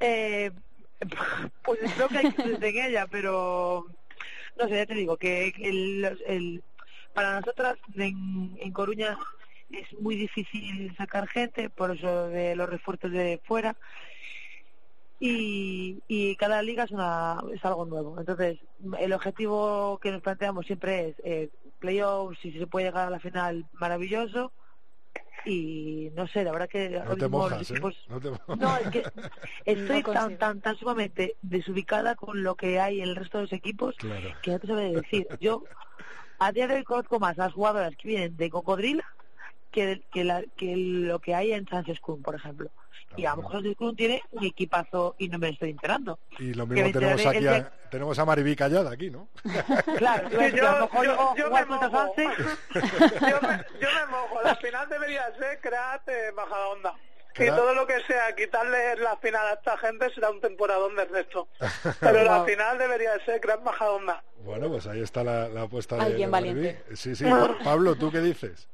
[0.00, 0.50] Eh,
[1.64, 3.86] pues espero que hay que en ella, pero
[4.56, 6.62] no sé, ya te digo que el, el-
[7.14, 9.18] para nosotras en, en Coruña
[9.70, 13.76] es muy difícil sacar gente, por eso de los refuerzos de fuera.
[15.20, 18.20] Y, y cada liga es, una, es algo nuevo.
[18.20, 18.60] Entonces,
[19.00, 23.18] el objetivo que nos planteamos siempre es eh, playoffs, si se puede llegar a la
[23.18, 24.52] final, maravilloso.
[25.44, 27.74] Y no sé, la verdad que No ahora te mismo los mojas, ¿eh?
[27.74, 28.58] equipos- No te mojas.
[28.58, 29.02] no, es que
[29.64, 33.44] estoy No tan, tan, tan sumamente desubicada con lo que hay en el resto de
[33.44, 34.28] los equipos Claro.
[34.42, 35.26] que no te sabe decir.
[35.40, 35.64] Yo
[36.38, 39.04] a día de hoy conozco más a las jugadoras que vienen de Cocodrila
[39.78, 41.64] que, que, la- que lo que hay en
[42.00, 42.70] Cruz, por ejemplo.
[43.16, 43.62] Y a lo mejor
[43.96, 46.18] tiene un equipazo y no me estoy enterando.
[46.38, 49.28] Y lo mismo tenemos aquí el a, tenemos a Maribí callada aquí, ¿no?
[49.96, 52.14] Claro, yo, a lo mejor yo- me mojo.
[52.18, 54.42] Yo, me, yo me mojo.
[54.44, 56.94] La final debería ser Crat eh, Majadahonda.
[57.34, 60.94] Y Crat- todo lo que sea quitarle la final a esta gente será un temporadón
[60.96, 61.48] del resto.
[62.00, 64.22] Pero la final debería ser Crat Majadahonda.
[64.44, 66.54] Bueno, pues ahí está la, la apuesta de, Alguien de Maribí.
[66.54, 66.96] valiente.
[66.96, 67.24] Sí, sí.
[67.24, 68.68] Pa- Pablo, ¿tú qué dices?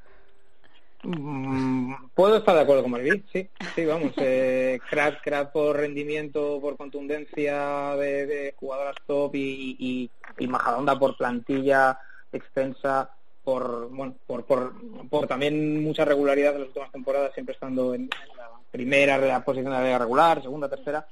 [1.04, 4.12] Mm, Puedo estar de acuerdo con Maribí, sí, sí, vamos.
[4.26, 10.98] Eh, crack, crack por rendimiento, por contundencia de, de jugadoras top y, y, y Majadahonda
[10.98, 11.98] por plantilla
[12.32, 13.10] extensa,
[13.44, 14.72] por bueno, por, por,
[15.08, 19.44] por también mucha regularidad de las últimas temporadas, siempre estando en, en la primera la
[19.44, 21.06] posición de la liga regular, segunda, tercera,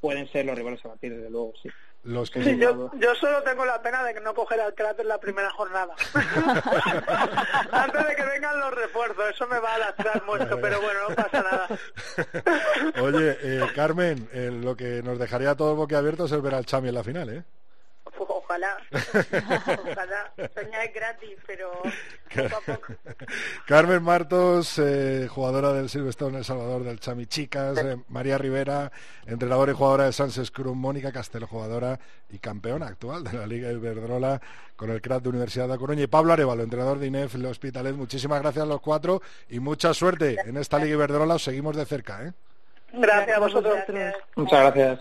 [0.00, 1.70] pueden ser los rivales a batir, desde luego, sí.
[2.04, 4.98] Los que Sí, yo, yo solo tengo la pena de que no coger al Crat
[5.00, 5.94] en la primera jornada.
[7.72, 11.14] Antes de que vengan los refuerzos, eso me va a lastrar mucho, pero bueno, no
[11.14, 11.68] pasa nada.
[13.02, 16.88] Oye, eh, Carmen, eh, lo que nos dejaría a todos boquiabiertos es ver al Chami
[16.88, 17.44] en la final, ¿eh?
[18.16, 22.94] Pues ojalá, ojalá, soñar es gratis, pero poco a poco.
[23.66, 28.92] Carmen Martos, eh, jugadora del Silverstone El Salvador del Chami Chicas, eh, María Rivera,
[29.26, 31.98] entrenadora y jugadora de Sánchez Cruz, Mónica Castelo, jugadora
[32.30, 34.40] y campeona actual de la Liga Iberdrola
[34.76, 37.94] con el CRAT de Universidad de Coruña y Pablo Arevalo, entrenador de INEF El Hospitalet.
[37.94, 41.34] Muchísimas gracias a los cuatro y mucha suerte en esta Liga Iberdrola.
[41.36, 42.32] Os seguimos de cerca, ¿eh?
[42.92, 43.78] Gracias a vosotros.
[44.36, 45.00] Muchas gracias.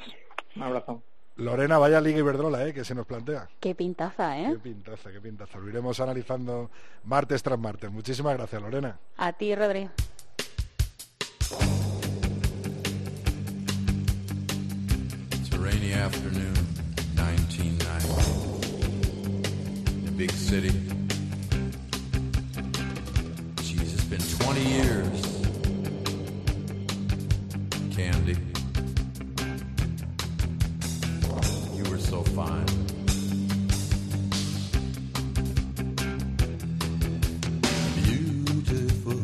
[0.56, 1.04] Un abrazo.
[1.38, 2.74] Lorena, vaya Liga Iberdrola, ¿eh?
[2.74, 3.48] Que se nos plantea.
[3.60, 4.58] Qué pintaza, Qué ¿eh?
[4.62, 5.58] pintaza, qué pintaza.
[5.58, 6.70] Lo iremos analizando
[7.06, 7.90] martes tras martes.
[7.92, 9.00] Muchísimas gracias, Lorena.
[9.18, 9.90] A ti, Rodri.
[15.32, 16.54] It's a rainy afternoon,
[17.16, 20.02] 1990.
[20.02, 20.70] In a big city.
[23.58, 25.31] Jeez, it's been 20 years.
[32.32, 32.66] Fine.
[38.04, 39.20] Beautiful,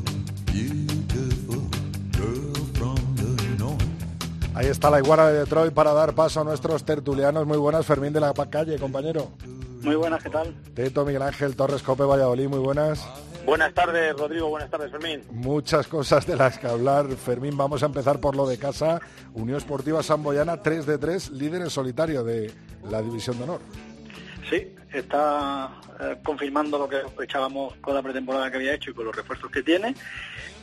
[0.52, 1.62] beautiful
[2.12, 3.84] girl from the north.
[4.56, 7.46] Ahí está la iguana de Detroit para dar paso a nuestros tertulianos.
[7.48, 9.30] Muy buenas, Fermín de la calle, compañero.
[9.82, 10.54] Muy buenas, ¿qué tal?
[10.74, 13.06] Teto, Miguel Ángel, Torres, Cope, Valladolid, muy buenas.
[13.48, 14.50] Buenas tardes, Rodrigo.
[14.50, 15.22] Buenas tardes, Fermín.
[15.32, 17.08] Muchas cosas de las que hablar.
[17.16, 19.00] Fermín, vamos a empezar por lo de casa.
[19.36, 22.52] Unión Esportiva Samboyana, 3 de 3, líder en solitario de
[22.92, 23.62] la División de Honor.
[24.50, 29.06] Sí, está eh, confirmando lo que sospechábamos con la pretemporada que había hecho y con
[29.06, 29.96] los refuerzos que tiene.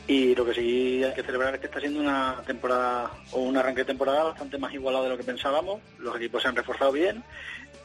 [0.07, 3.57] Y lo que sí hay que celebrar es que está siendo una temporada o un
[3.57, 5.81] arranque de temporada bastante más igualado de lo que pensábamos.
[5.97, 7.23] Los equipos se han reforzado bien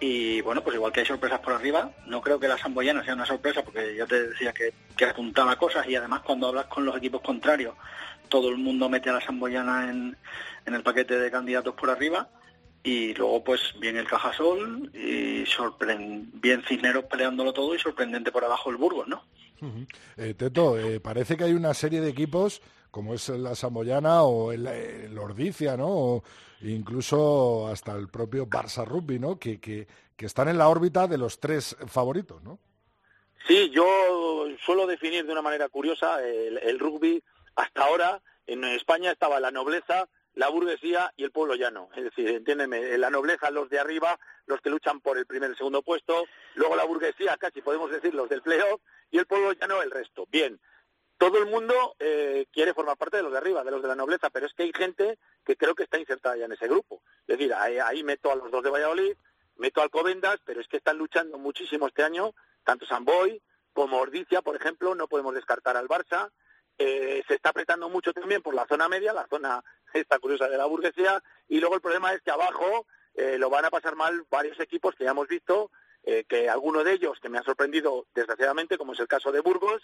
[0.01, 3.15] y bueno, pues igual que hay sorpresas por arriba, no creo que la Samboyana sea
[3.15, 4.73] una sorpresa porque ya te decía que,
[5.05, 7.75] apuntaba cosas y además cuando hablas con los equipos contrarios,
[8.29, 10.17] todo el mundo mete a la Samboyana en,
[10.67, 12.29] el paquete de candidatos por arriba
[12.83, 15.45] y luego pues bien el Cajasol y
[16.35, 19.25] bien Cisneros peleándolo todo y sorprendente por abajo el Burgos, ¿no?
[20.17, 24.53] Eh, Teto, eh, parece que hay una serie de equipos, como es la Samboyana o
[24.53, 26.23] el, el Ordicia, ¿no?
[26.63, 29.39] Incluso hasta el propio Barça Rugby, ¿no?
[29.39, 32.59] Que, que, que están en la órbita de los tres favoritos, ¿no?
[33.47, 37.23] Sí, yo suelo definir de una manera curiosa el, el rugby.
[37.57, 41.89] Hasta ahora en España estaba la nobleza, la burguesía y el pueblo llano.
[41.97, 45.53] Es decir, entiéndeme, la nobleza los de arriba, los que luchan por el primer y
[45.53, 49.53] el segundo puesto, luego la burguesía, casi podemos decir los del playoff, y el pueblo
[49.53, 50.27] llano el resto.
[50.31, 50.61] Bien,
[51.21, 53.95] todo el mundo eh, quiere formar parte de los de arriba, de los de la
[53.95, 57.03] nobleza, pero es que hay gente que creo que está insertada ya en ese grupo.
[57.27, 59.15] Es decir, ahí, meto a los dos de Valladolid,
[59.57, 62.33] meto a Alcobendas, pero es que están luchando muchísimo este año,
[62.65, 63.43] tanto Samboy
[63.75, 66.31] como Ordicia, por ejemplo, no podemos descartar al Barça,
[66.79, 70.57] eh, se está apretando mucho también por la zona media, la zona esta curiosa de
[70.57, 74.25] la burguesía, y luego el problema es que abajo eh, lo van a pasar mal
[74.31, 75.71] varios equipos que ya hemos visto,
[76.05, 79.41] eh, que alguno de ellos que me ha sorprendido desgraciadamente, como es el caso de
[79.41, 79.83] Burgos,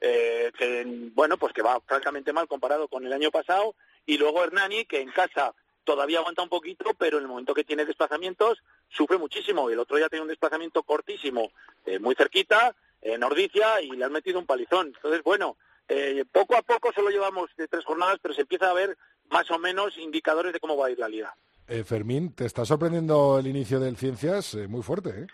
[0.00, 3.74] eh, que bueno, pues que va francamente mal comparado con el año pasado,
[4.04, 5.54] y luego Hernani, que en casa
[5.86, 9.70] todavía aguanta un poquito, pero en el momento que tiene desplazamientos sufre muchísimo.
[9.70, 11.50] El otro ya tiene un desplazamiento cortísimo,
[11.86, 14.88] eh, muy cerquita, en Ordicia, y le han metido un palizón.
[14.88, 15.56] Entonces, bueno,
[15.88, 18.98] eh, poco a poco solo llevamos tres jornadas, pero se empieza a ver
[19.30, 21.34] más o menos indicadores de cómo va a ir la liga.
[21.68, 25.26] Eh, Fermín, te está sorprendiendo el inicio del Ciencias muy fuerte, ¿eh?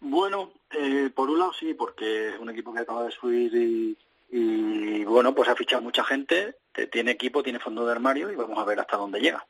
[0.00, 3.98] Bueno, eh, por un lado sí, porque es un equipo que acaba de subir y,
[4.30, 8.36] y, bueno, pues ha fichado mucha gente, te- tiene equipo, tiene fondo de armario y
[8.36, 9.44] vamos a ver hasta dónde llega.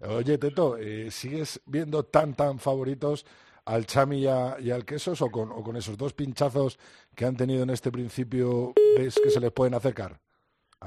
[0.00, 3.26] Oye, Teto, eh, ¿sigues viendo tan, tan favoritos
[3.66, 6.78] al Chami y, a- y al Quesos o con, o con esos dos pinchazos
[7.14, 10.18] que han tenido en este principio ves que se les pueden acercar?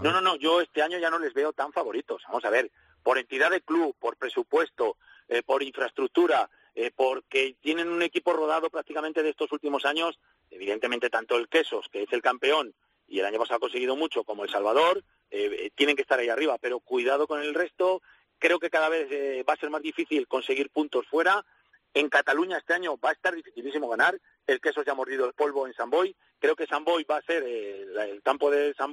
[0.01, 2.21] No, no, no, yo este año ya no les veo tan favoritos.
[2.27, 2.69] Vamos a ver,
[3.01, 4.97] por entidad de club, por presupuesto,
[5.29, 10.19] eh, por infraestructura, eh, porque tienen un equipo rodado prácticamente de estos últimos años,
[10.51, 12.75] evidentemente tanto el Quesos, que es el campeón,
[13.07, 16.19] y el año pasado ha conseguido mucho, como el Salvador, eh, eh, tienen que estar
[16.19, 18.01] ahí arriba, pero cuidado con el resto.
[18.39, 21.45] Creo que cada vez eh, va a ser más difícil conseguir puntos fuera.
[21.93, 24.19] En Cataluña este año va a estar dificilísimo ganar.
[24.45, 26.15] El Quesos ya ha mordido el polvo en San Boy.
[26.39, 28.91] Creo que San Boy va a ser el campo de San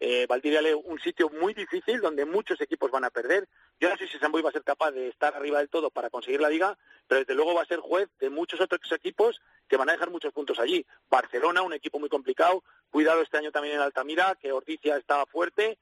[0.00, 3.48] Eh, Valdiriale un sitio muy difícil donde muchos equipos van a perder.
[3.80, 5.90] Yo no sé si San Boy va a ser capaz de estar arriba del todo
[5.90, 6.76] para conseguir la liga,
[7.06, 10.10] pero desde luego va a ser juez de muchos otros equipos que van a dejar
[10.10, 10.84] muchos puntos allí.
[11.08, 12.64] Barcelona, un equipo muy complicado.
[12.90, 15.78] Cuidado este año también en Altamira, que Orticia estaba fuerte.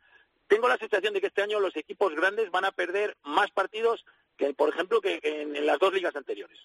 [0.47, 4.05] Tengo la sensación de que este año los equipos grandes van a perder más partidos
[4.37, 6.59] que, por ejemplo, que en, en las dos ligas anteriores.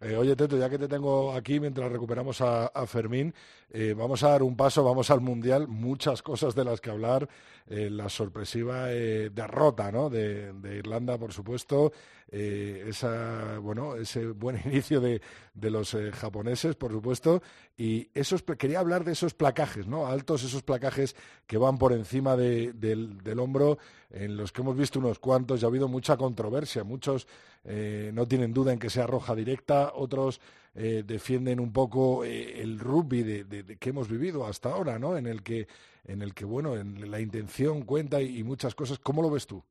[0.00, 3.34] Eh, oye, Teto, ya que te tengo aquí mientras recuperamos a, a Fermín,
[3.70, 7.28] eh, vamos a dar un paso, vamos al Mundial, muchas cosas de las que hablar,
[7.68, 10.08] eh, la sorpresiva eh, derrota ¿no?
[10.10, 11.92] de, de Irlanda, por supuesto,
[12.30, 15.20] eh, esa, bueno, ese buen inicio de,
[15.54, 17.42] de los eh, japoneses, por supuesto,
[17.76, 20.06] y esos, quería hablar de esos placajes, ¿no?
[20.06, 23.78] altos esos placajes que van por encima de- del, del hombro,
[24.10, 27.26] en los que hemos visto unos cuantos, y ha habido mucha controversia, muchos
[27.64, 30.40] eh, no tienen duda en que sea roja directa, otros
[30.74, 35.16] eh, defienden un poco eh, el rugby de, que hemos vivido hasta ahora, ¿no?
[35.16, 35.66] En el que,
[36.04, 39.00] en el que bueno, en la intención cuenta y, muchas cosas.
[39.00, 39.64] ¿Cómo lo ves tú?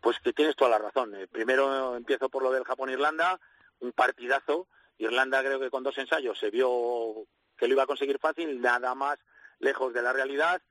[0.00, 1.12] Pues que tienes toda la razón.
[1.16, 3.40] Eh, primero empiezo por lo del Japón-Irlanda,
[3.80, 4.68] un partidazo.
[4.98, 8.94] Irlanda creo que con dos ensayos se vio que lo iba a conseguir fácil, nada
[8.94, 9.18] más
[9.58, 10.62] lejos de la realidad.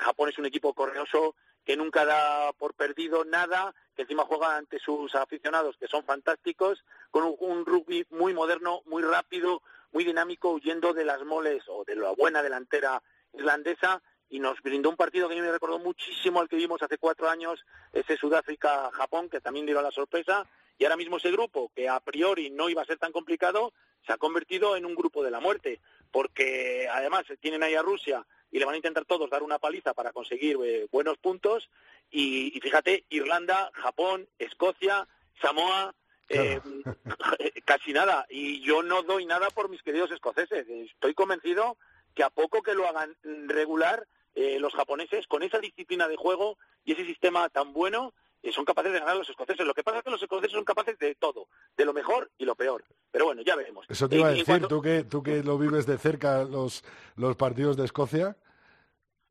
[0.00, 4.78] Japón es un equipo correoso que nunca da por perdido nada, que encima juega ante
[4.78, 10.92] sus aficionados, que son fantásticos, con un, rugby muy moderno, muy rápido, muy dinámico, huyendo
[10.92, 15.34] de las moles o de la buena delantera irlandesa, y nos brindó un partido que
[15.34, 19.66] a mí me recordó muchísimo al que vimos hace cuatro años, ese Sudáfrica-Japón, que también
[19.66, 20.46] dio la sorpresa,
[20.78, 23.72] y ahora mismo ese grupo, que a priori no iba a ser tan complicado,
[24.06, 28.26] se ha convertido en un grupo de la muerte, porque además tienen ahí a Rusia
[28.52, 31.68] y le van a intentar todos dar una paliza para conseguir eh, buenos puntos,
[32.10, 35.08] y, y fíjate, Irlanda, Japón, Escocia,
[35.40, 35.94] Samoa,
[36.28, 36.60] eh,
[37.64, 41.76] casi nada, y yo no doy nada por mis queridos escoceses, estoy convencido
[42.14, 43.16] que a poco que lo hagan
[43.48, 48.21] regular, eh, los japoneses, con esa disciplina de juego y ese sistema tan bueno, eh,
[48.50, 49.64] son capaces de ganar a los escoceses.
[49.64, 52.44] Lo que pasa es que los escoceses son capaces de todo, de lo mejor y
[52.44, 52.82] lo peor.
[53.10, 53.86] Pero bueno, ya veremos.
[53.88, 56.82] Eso te iba a decir, cuanto- tú que, tú que lo vives de cerca los,
[57.16, 58.36] los partidos de Escocia,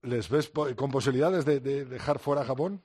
[0.04, 2.82] ¿les ves con posibilidades de, de dejar fuera a Japón?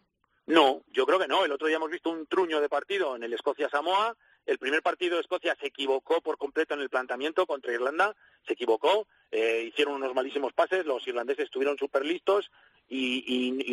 [0.47, 1.45] No, yo creo que no.
[1.45, 4.17] El otro día hemos visto un truño de partido en el Escocia-Samoa.
[4.47, 8.15] El primer partido de Escocia se equivocó por completo en el planteamiento contra Irlanda.
[8.47, 9.09] Se equivocó.
[9.31, 10.85] Eh, hicieron unos malísimos pases.
[10.87, 12.51] Los irlandeses estuvieron súper listos.
[12.89, 13.25] Y,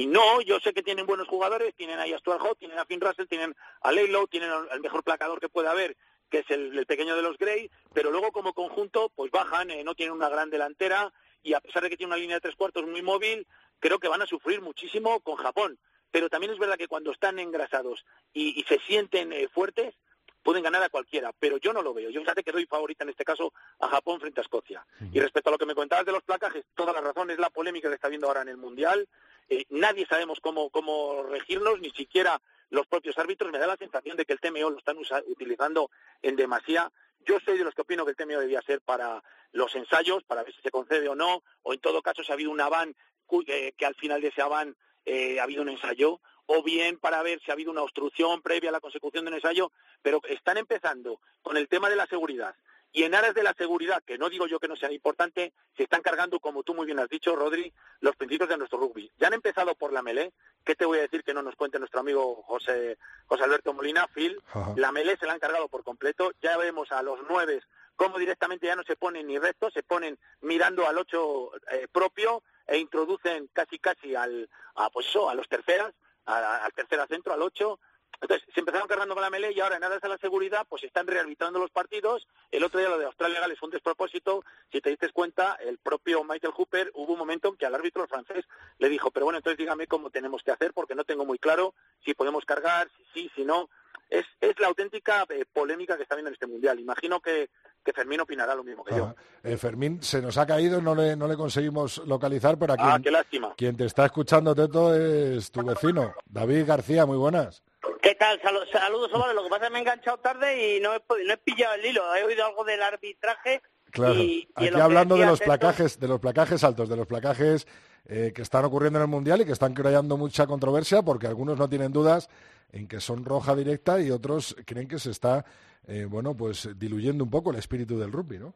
[0.02, 1.76] y- no, yo sé que tienen buenos jugadores.
[1.76, 5.04] Tienen ahí a Stuart Hall, tienen a Finn Russell, tienen a Leylow, tienen al mejor
[5.04, 5.96] placador que puede haber,
[6.30, 7.70] que es el, el pequeño de los Grey.
[7.94, 9.70] Pero luego, como conjunto, pues bajan.
[9.72, 11.14] eh, no tienen una gran delantera.
[11.44, 13.46] Y a pesar de que tienen una línea de tres cuartos muy móvil,
[13.80, 15.78] creo que van a sufrir muchísimo con Japón
[16.12, 19.96] pero también es verdad que cuando están engrasados y, y se sienten eh, fuertes,
[20.44, 22.10] pueden ganar a cualquiera, pero yo no lo veo.
[22.10, 24.86] Yo fíjate que doy favorita en este caso a Japón frente a Escocia.
[25.12, 27.50] Y respecto a lo que me comentabas de los placajes, toda la razón es la
[27.50, 29.08] polémica que está habiendo ahora en el Mundial.
[29.50, 33.52] Eh, nadie sabemos cómo, cómo regirnos, ni siquiera los propios árbitros.
[33.52, 35.90] Me da la sensación de que el TMO lo están usa- utilizando
[36.22, 36.92] en demasía.
[37.26, 40.44] Yo soy de los que opino que el TMO debía ser para los ensayos, para
[40.44, 42.96] ver si se concede o no, o en todo caso si ha habido una van
[43.26, 46.98] cu- eh, que al final de ese van eh, ha habido un ensayo, o bien
[46.98, 49.72] para ver si ha habido una obstrucción previa a la consecución de un ensayo,
[50.02, 52.56] pero están empezando con el tema de la seguridad
[52.96, 55.84] y en aras de la seguridad, que no digo yo que no sea importante, se
[55.84, 59.12] están cargando, como tú muy bien has dicho, Rodri, los principios de nuestro rugby.
[59.18, 60.32] Ya han empezado por la melé,
[60.64, 64.08] ¿qué te voy a decir que no nos cuente nuestro amigo José, José Alberto Molina,
[64.14, 64.40] Phil?
[64.54, 64.74] Ajá.
[64.78, 67.62] La melé se la han cargado por completo, ya vemos a los nueve
[67.96, 72.44] cómo directamente ya no se ponen ni rectos, se ponen mirando al ocho eh, propio
[72.68, 75.94] e introducen casi casi al, a, pues eso, a los terceras,
[76.26, 77.80] al tercera centro, al ocho,
[78.24, 80.82] entonces, se empezaron cargando con la melee y ahora en aras de la seguridad, pues
[80.84, 82.26] están rearbitrando los partidos.
[82.52, 84.46] El otro día lo de Australia Gales fue un despropósito.
[84.72, 88.08] Si te diste cuenta, el propio Michael Hooper hubo un momento en que al árbitro
[88.08, 88.46] francés
[88.78, 91.74] le dijo, pero bueno, entonces dígame cómo tenemos que hacer porque no tengo muy claro
[92.06, 93.70] si podemos cargar, si sí, si no.
[94.10, 96.80] Es, es la auténtica eh, polémica que está viendo en este Mundial.
[96.80, 97.50] Imagino que,
[97.84, 99.04] que Fermín opinará lo mismo que yo.
[99.06, 99.16] Ajá.
[99.44, 103.00] Eh, Fermín se nos ha caído, no le, no le conseguimos localizar, pero aquí Ah,
[103.04, 103.54] qué lástima.
[103.58, 106.14] quien te está escuchando, Teto, es tu vecino.
[106.26, 107.62] David García, muy buenas.
[108.02, 108.42] ¿Qué tal?
[108.42, 109.34] Salu- saludos, Omar.
[109.36, 111.76] Lo que pasa es que me he enganchado tarde y no he, no he pillado
[111.76, 112.16] el hilo.
[112.16, 113.62] He oído algo del arbitraje.
[113.92, 117.68] Claro, y, y aquí hablando de los placajes, de los placajes altos, de los placajes
[118.08, 121.58] eh, que están ocurriendo en el mundial y que están creando mucha controversia porque algunos
[121.58, 122.30] no tienen dudas
[122.72, 125.46] en que son roja directa y otros creen que se está,
[125.88, 128.54] eh, bueno, pues diluyendo un poco el espíritu del rugby, ¿no?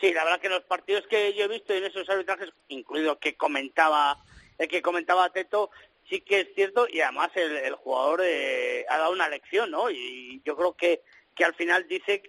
[0.00, 3.36] Sí, la verdad que los partidos que yo he visto en esos arbitrajes, incluido que
[3.36, 4.18] comentaba,
[4.58, 5.70] el que comentaba Teto,
[6.10, 9.90] sí que es cierto y además el, el jugador eh, ha dado una lección, ¿no?
[9.90, 11.02] Y yo creo que,
[11.36, 12.22] que al final dice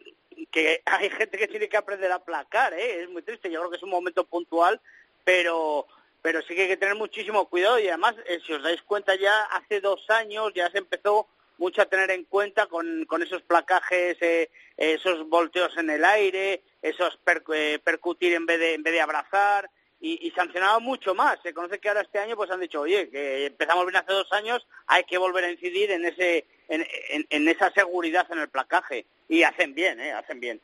[0.51, 3.01] que hay gente que tiene que aprender a placar, ¿eh?
[3.01, 4.80] Es muy triste, yo creo que es un momento puntual,
[5.24, 5.88] pero
[6.24, 9.13] pero sí que hay que tener muchísimo cuidado y además, eh, si os dais cuenta
[9.15, 11.28] ya hace dos años ya se empezó
[11.59, 16.63] mucho a tener en cuenta con, con esos placajes, eh, esos volteos en el aire,
[16.82, 19.69] esos per- eh, percutir en vez de en vez de abrazar
[20.01, 21.38] y, y sancionaba mucho más.
[21.43, 24.32] Se conoce que ahora este año pues han dicho, oye, que empezamos bien hace dos
[24.34, 26.86] años, hay que volver a incidir en ese en,
[27.30, 30.59] en- esa seguridad en el placaje y hacen bien, eh, hacen bien.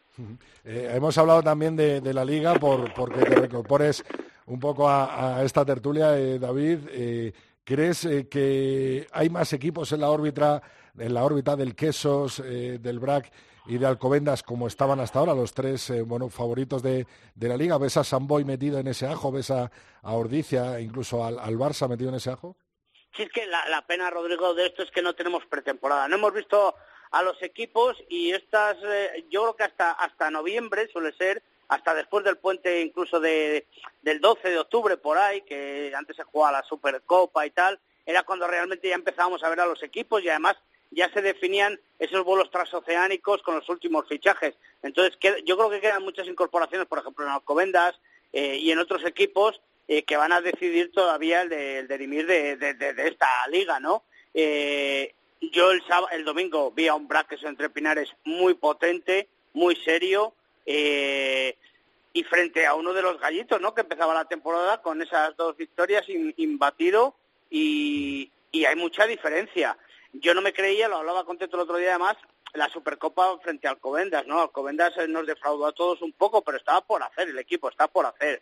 [0.65, 4.03] Eh, hemos hablado también de, de la liga por porque te reincorpores
[4.49, 7.33] un poco a, a esta tertulia, eh, David.
[7.69, 10.59] ¿Crees eh, que hay más equipos en la órbita,
[10.97, 13.31] en la órbita del Quesos, eh, del BRAC
[13.67, 17.55] y de Alcobendas como estaban hasta ahora los tres eh, bueno, favoritos de, de la
[17.55, 17.77] liga?
[17.77, 19.31] ¿Ves a Samboy metido en ese ajo?
[19.31, 19.69] ¿Ves a,
[20.01, 22.57] a Ordicia, incluso al, al Barça metido en ese ajo?
[23.15, 26.07] Sí, es que la, pena, Rodrigo, de esto es que no tenemos pretemporada.
[26.07, 26.73] No hemos visto
[27.11, 28.77] a los equipos y estas,
[29.29, 33.65] yo creo que hasta, hasta noviembre suele ser, hasta después del puente incluso de,
[34.01, 38.23] del 12 de octubre por ahí, que antes se jugaba la Supercopa y tal, era
[38.23, 40.57] cuando realmente ya empezábamos a ver a los equipos y además
[40.91, 44.55] ya se definían esos vuelos transoceánicos con los últimos fichajes.
[44.81, 47.99] Entonces, yo creo que quedan muchas incorporaciones, por ejemplo, en Alcobendas
[48.33, 52.25] eh, y en otros equipos eh, que van a decidir todavía el, de, el derimir
[52.25, 54.03] de, de- de- de esta liga, ¿no?
[54.33, 59.75] Eh, yo el, sábado, el domingo vi a un Braques entre Pinares muy potente, muy
[59.75, 60.33] serio,
[60.71, 61.57] eh,
[62.13, 63.73] y frente a uno de los gallitos, ¿no?
[63.73, 67.15] Que empezaba la temporada con esas dos victorias in- imbatido
[67.49, 69.75] y, y hay mucha diferencia.
[70.13, 72.17] Yo no me creía, lo hablaba con Teto el otro día además,
[72.53, 74.41] la Supercopa frente a Alcobendas, ¿no?
[74.41, 77.87] Alcobendas eh, nos defraudó a todos un poco, pero estaba por hacer, el equipo está
[77.87, 78.41] por hacer.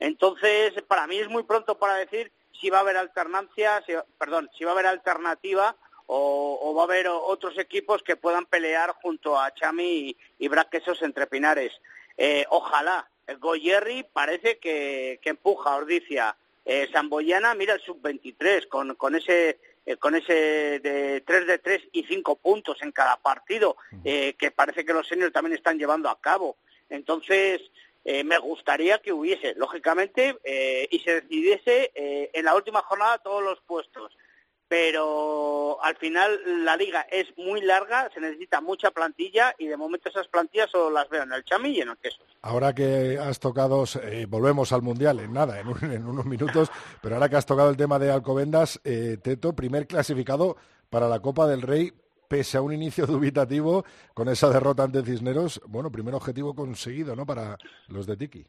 [0.00, 4.50] Entonces, para mí es muy pronto para decir si va a haber alternancia, si- perdón,
[4.58, 5.76] si va a haber alternativa
[6.08, 10.48] o, o va a haber otros equipos que puedan pelear junto a Chami y, y
[10.48, 11.72] Braquesos entre Pinares.
[12.16, 13.08] Eh, ojalá.
[13.40, 16.34] Goyerri parece que, que empuja Ordicia.
[16.64, 21.88] Eh, Samboyana, mira el sub-23 con, con ese eh, con ese de 3 de 3
[21.92, 26.10] y 5 puntos en cada partido, eh, que parece que los seniors también están llevando
[26.10, 26.56] a cabo.
[26.90, 27.62] Entonces,
[28.10, 33.18] eh, me gustaría que hubiese, lógicamente, eh, y se decidiese eh, en la última jornada
[33.18, 34.16] todos los puestos.
[34.68, 40.08] Pero al final la liga es muy larga, se necesita mucha plantilla y de momento
[40.08, 42.18] esas plantillas solo las veo en el Chami y en el Queso.
[42.42, 46.70] Ahora que has tocado, eh, volvemos al Mundial en nada, en, un- en unos minutos,
[47.02, 50.56] pero ahora que has tocado el tema de Alcobendas, eh, Teto, primer clasificado
[50.90, 51.92] para la Copa del Rey,
[52.28, 57.24] pese a un inicio dubitativo con esa derrota ante Cisneros, bueno, primer objetivo conseguido, ¿no?,
[57.24, 57.56] para
[57.88, 58.46] los de Tiki.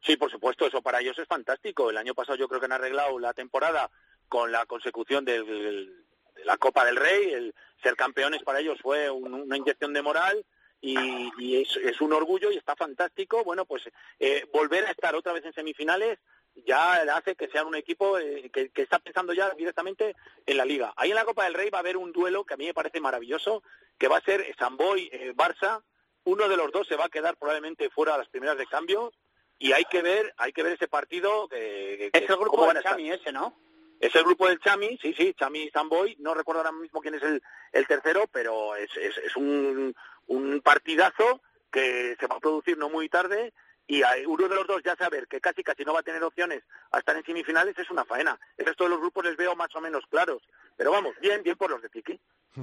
[0.00, 1.90] Sí, por supuesto, eso para ellos es fantástico.
[1.90, 3.90] El año pasado yo creo que han arreglado la temporada
[4.28, 6.04] con la consecución del- del-
[6.34, 7.32] de la Copa del Rey.
[7.32, 10.44] El ser campeones para ellos fue un- una inyección de moral
[10.80, 10.96] y,
[11.38, 13.42] y es, es un orgullo y está fantástico.
[13.44, 13.82] Bueno, pues
[14.20, 16.18] eh, volver a estar otra vez en semifinales
[16.66, 20.16] ya hace que sean un equipo eh, que, que está pensando ya directamente
[20.46, 20.92] en la liga.
[20.96, 22.74] Ahí en la Copa del Rey va a haber un duelo que a mí me
[22.74, 23.62] parece maravilloso,
[23.96, 25.82] que va a ser Samboy eh, Barça.
[26.24, 29.12] Uno de los dos se va a quedar probablemente fuera a las primeras de cambio
[29.58, 32.56] y hay que ver, hay que ver ese partido que, que- Es el grupo.
[32.90, 33.56] Chami ese, ¿no?
[34.00, 36.16] Es el grupo del Chami, sí, sí, Chami y.
[36.20, 37.42] No recuerdo ahora mismo quién es el,
[37.72, 39.94] el tercero, pero es, es, un,
[40.28, 41.40] un partidazo
[41.70, 43.52] que se va a producir no muy tarde
[43.86, 46.62] y uno de los dos ya saber que casi casi no va a tener opciones
[46.92, 48.38] a estar en semifinales es una faena.
[48.56, 50.42] El resto de los grupos les veo más o menos claros.
[50.76, 51.88] Pero vamos, bien, bien por los de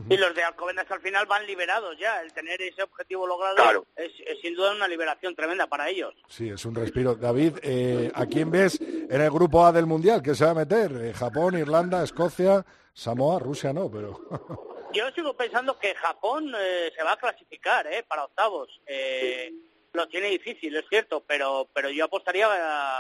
[0.10, 2.22] Y los de Alcobendas al final van liberados ya.
[2.22, 6.14] El tener ese objetivo logrado es, es sin duda una liberación tremenda para ellos.
[6.28, 7.16] Sí, es un respiro.
[7.16, 10.22] David, eh, ¿a quién ves en el grupo A del Mundial?
[10.22, 10.92] ¿Qué se va a meter?
[11.02, 14.20] Eh, Japón, Irlanda, Escocia, Samoa, Rusia no, pero...
[14.96, 18.70] Yo sigo pensando que Japón eh, se va a clasificar eh, para octavos.
[18.88, 19.52] Eh,
[19.92, 22.48] lo tiene difícil, es cierto, pero pero yo apostaría,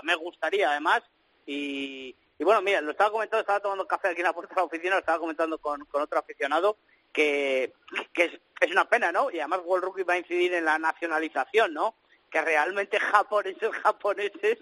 [0.04, 1.04] me gustaría además.
[1.46, 4.62] Y, y bueno, mira, lo estaba comentando, estaba tomando café aquí en la puerta de
[4.62, 6.78] la oficina, lo estaba comentando con, con otro aficionado,
[7.14, 7.74] que,
[8.14, 9.32] que es, es una pena, ¿no?
[9.32, 11.96] Y además World Rugby va a incidir en la nacionalización, ¿no?
[12.30, 14.58] Que realmente japoneses, japoneses,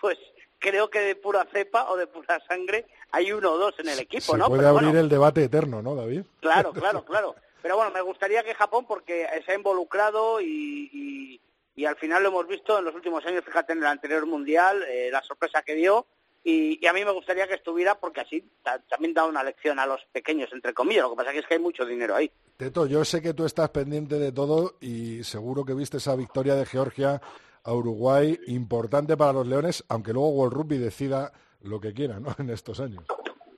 [0.00, 0.18] pues
[0.58, 3.98] creo que de pura cepa o de pura sangre hay uno o dos en el
[4.00, 4.46] equipo, se ¿no?
[4.48, 6.22] puede Pero abrir bueno, el debate eterno, ¿no, David?
[6.40, 7.34] Claro, claro, claro.
[7.60, 11.40] Pero bueno, me gustaría que Japón, porque se ha involucrado y, y,
[11.74, 14.82] y al final lo hemos visto en los últimos años, fíjate en el anterior mundial,
[14.88, 16.06] eh, la sorpresa que dio.
[16.44, 19.78] Y, y a mí me gustaría que estuviera porque así ta- también da una lección
[19.78, 21.02] a los pequeños, entre comillas.
[21.04, 22.30] Lo que pasa que es que hay mucho dinero ahí.
[22.56, 26.54] Teto, yo sé que tú estás pendiente de todo y seguro que viste esa victoria
[26.54, 27.20] de Georgia
[27.64, 31.32] a Uruguay importante para los Leones, aunque luego World Rugby decida
[31.62, 32.34] lo que quiera, ¿no?
[32.38, 33.04] En estos años.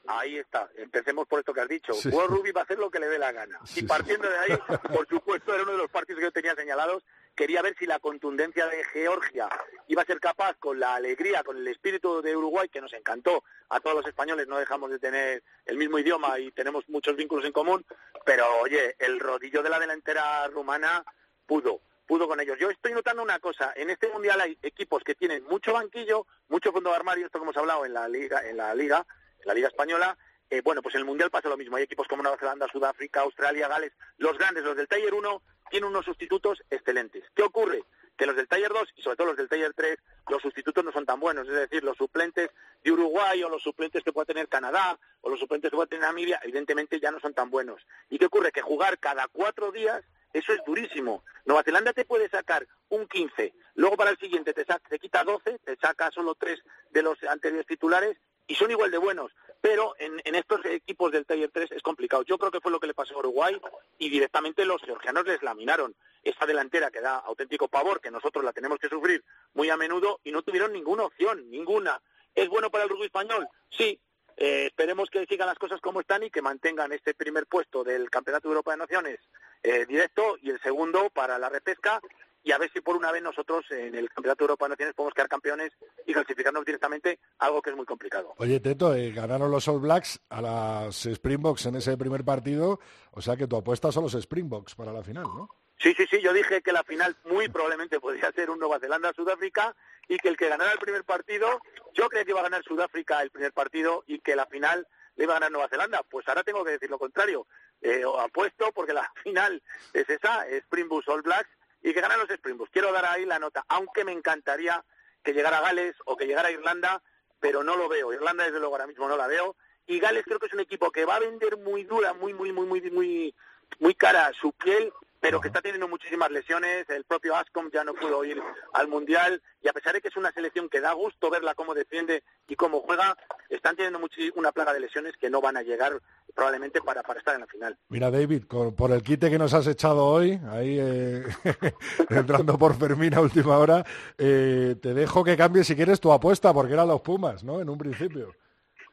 [0.07, 1.93] Ahí está, empecemos por esto que has dicho.
[1.93, 2.09] Sí.
[2.09, 3.61] World Rugby va a hacer lo que le dé la gana.
[3.64, 4.59] Sí, y partiendo de ahí,
[4.93, 7.05] por supuesto, era uno de los partidos que yo tenía señalados.
[7.35, 9.49] Quería ver si la contundencia de Georgia
[9.89, 13.45] iba a ser capaz, con la alegría, con el espíritu de Uruguay, que nos encantó
[13.70, 17.45] a todos los españoles, no dejamos de tener el mismo idioma y tenemos muchos vínculos
[17.45, 17.85] en común,
[18.24, 21.05] pero oye, el rodillo de la delantera rumana
[21.47, 22.59] pudo, pudo con ellos.
[22.59, 26.72] Yo estoy notando una cosa, en este mundial hay equipos que tienen mucho banquillo, mucho
[26.72, 29.07] fondo de armario, esto como hemos hablado en la liga, en la liga,
[29.41, 30.18] en la liga española,
[30.51, 31.76] eh, bueno, pues en el Mundial pasa lo mismo.
[31.76, 33.93] Hay equipos como Nueva Zelanda, Sudáfrica, Australia, Gales.
[34.18, 37.24] Los grandes, los del Taller 1, tienen unos sustitutos excelentes.
[37.34, 37.84] ¿Qué ocurre?
[38.16, 39.98] Que los del Taller 2 y sobre todo los del Taller 3,
[40.28, 41.48] los sustitutos no son tan buenos.
[41.48, 42.50] Es decir, los suplentes
[42.84, 46.02] de Uruguay o los suplentes que pueda tener Canadá o los suplentes que pueda tener
[46.04, 47.80] Namibia, evidentemente ya no son tan buenos.
[48.10, 48.52] ¿Y qué ocurre?
[48.52, 50.02] Que jugar cada cuatro días,
[50.34, 51.24] eso es durísimo.
[51.46, 55.24] Nueva Zelanda te puede sacar un 15, luego para el siguiente te, sa- te quita
[55.24, 56.60] 12, te saca solo tres
[56.90, 59.32] de los anteriores titulares y son igual de buenos.
[59.61, 62.22] Pero en, en estos equipos del Tier 3 es complicado.
[62.22, 63.61] Yo creo que fue lo que le pasó a Uruguay
[63.98, 65.94] y directamente los georgianos les laminaron.
[66.22, 69.22] Esta delantera que da auténtico pavor, que nosotros la tenemos que sufrir
[69.54, 72.00] muy a menudo y no tuvieron ninguna opción, ninguna.
[72.34, 73.46] ¿Es bueno para el rugby español?
[73.70, 74.00] Sí.
[74.36, 78.08] Eh, esperemos que sigan las cosas como están y que mantengan este primer puesto del
[78.08, 79.18] Campeonato de Europa de Naciones
[79.62, 82.00] eh, directo y el segundo para la repesca
[82.43, 84.95] y a ver si por una vez nosotros en el Campeonato de Europa de Naciones
[84.95, 85.72] podemos quedar campeones
[86.07, 88.34] y clasificarnos directamente, algo que es muy complicado.
[88.38, 92.80] Oye, Teto, eh, ganaron los All Blacks a las Springboks en ese primer partido,
[93.12, 95.49] o sea que tu apuesta son los Springboks para la final, ¿no?
[95.82, 99.74] Sí, sí, sí, yo dije que la final muy probablemente podría ser un Nueva Zelanda-Sudáfrica
[100.09, 101.62] y que el que ganara el primer partido,
[101.95, 104.86] yo creía que iba a ganar Sudáfrica el primer partido y que la final
[105.16, 106.03] le iba a ganar Nueva Zelanda.
[106.03, 107.47] Pues ahora tengo que decir lo contrario.
[107.80, 109.62] Eh, apuesto porque la final
[109.95, 111.49] es esa, Springboks All Blacks,
[111.83, 112.70] y que ganan los Springboks.
[112.70, 114.85] Quiero dar ahí la nota, aunque me encantaría
[115.22, 117.03] que llegara Gales o que llegara Irlanda,
[117.39, 118.12] pero no lo veo.
[118.12, 119.57] Irlanda desde luego ahora mismo no la veo.
[119.87, 122.53] Y Gales creo que es un equipo que va a vender muy dura, muy, muy,
[122.53, 123.35] muy, muy, muy,
[123.78, 126.88] muy cara su piel, pero que está teniendo muchísimas lesiones.
[126.88, 128.40] El propio Ascom ya no pudo ir
[128.72, 131.74] al Mundial y a pesar de que es una selección que da gusto verla cómo
[131.74, 133.16] defiende y cómo juega,
[133.50, 134.00] están teniendo
[134.34, 135.92] una plaga de lesiones que no van a llegar
[136.34, 137.76] probablemente para, para estar en la final.
[137.88, 141.24] Mira, David, con- por el quite que nos has echado hoy, ahí eh,
[142.08, 143.84] entrando por Fermín a última hora,
[144.18, 147.60] eh, te dejo que cambies si quieres tu apuesta, porque eran los Pumas, ¿no?
[147.60, 148.34] En un principio.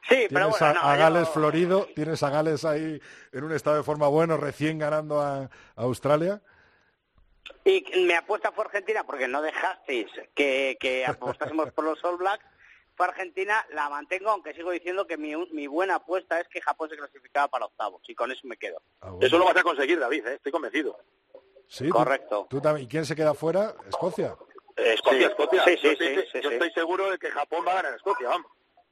[0.08, 3.02] Sí, pero Tienes bueno, a, no, a yo- Gales florido, tienes a Gales ahí
[3.34, 6.42] en un estado de forma bueno, recién ganando a, a Australia.
[7.66, 12.46] Y mi apuesta fue Argentina porque no dejasteis que, que apostásemos por los All Blacks.
[12.96, 16.90] Fue Argentina, la mantengo, aunque sigo diciendo que mi, mi buena apuesta es que Japón
[16.90, 18.82] se clasificaba para octavos y con eso me quedo.
[19.22, 20.34] Eso lo vas a conseguir, David, ¿eh?
[20.36, 20.98] estoy convencido.
[21.68, 22.48] Sí, tú- Correcto.
[22.50, 22.86] tú también.
[22.86, 23.76] ¿Y quién se queda fuera?
[23.88, 24.36] Escocia.
[24.78, 25.26] Eh, Escocia, Sí.
[25.26, 25.64] Escocia.
[25.66, 26.56] Sí, sí, yo estoy, sí, sí, yo sí.
[26.56, 28.52] estoy seguro de que Japón va a ganar a Escocia, vamos.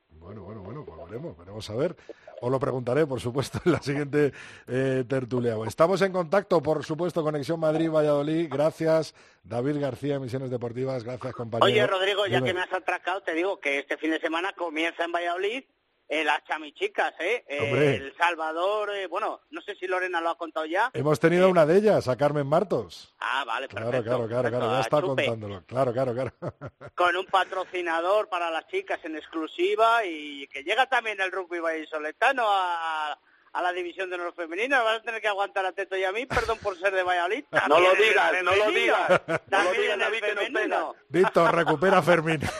[0.10, 0.62] Bueno, bueno,
[1.06, 1.96] veremos, veremos a ver.
[2.42, 4.34] Os lo preguntaré, por supuesto, en la siguiente
[4.68, 5.56] eh, tertulia.
[5.66, 8.50] Estamos en contacto, por supuesto, Conexión Madrid-Valladolid.
[8.52, 11.04] Gracias, David García, Misiones Deportivas.
[11.04, 11.66] Gracias, compañero.
[11.66, 12.48] Oye, Rodrigo, ya Dime.
[12.50, 15.64] que me has atracado, te digo que este fin de semana comienza en Valladolid
[16.08, 17.44] eh, las chamichicas, ¿eh?
[17.48, 17.96] Eh.
[18.02, 20.92] El Salvador, eh, bueno, no sé si Lorena lo ha contado ya.
[20.94, 23.16] Hemos tenido una de ellas, a Carmen Martos.
[23.20, 24.10] Ah, vale, Claro, perfecto.
[24.12, 25.26] claro, claro, perfecto, claro, ya está chupe.
[25.26, 25.64] contándolo.
[25.66, 26.32] Claro, claro, claro.
[26.96, 32.44] Con un patrocinador para las chicas en exclusiva y que llega también el rugby vallisoletano
[32.48, 33.18] a,
[33.54, 34.84] a la división de los femeninos.
[34.84, 37.46] Vas a tener que aguantar a Teto y a mí, perdón por ser de Valladolid.
[37.68, 39.10] No lo digas, no lo digas.
[39.10, 40.96] No lo También digas, David, que femenino.
[41.10, 42.42] Víctor, recupera a Fermín.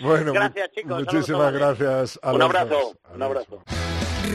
[0.00, 0.98] bueno, Gracias, chicos.
[1.04, 2.18] muchísimas gracias.
[2.22, 2.96] a Un abrazo, dos.
[3.14, 3.62] un abrazo.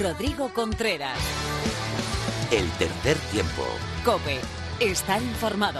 [0.02, 1.18] Rodrigo Contreras.
[2.52, 3.64] El tercer tiempo.
[4.04, 4.40] Cope.
[4.80, 5.80] Estar informado.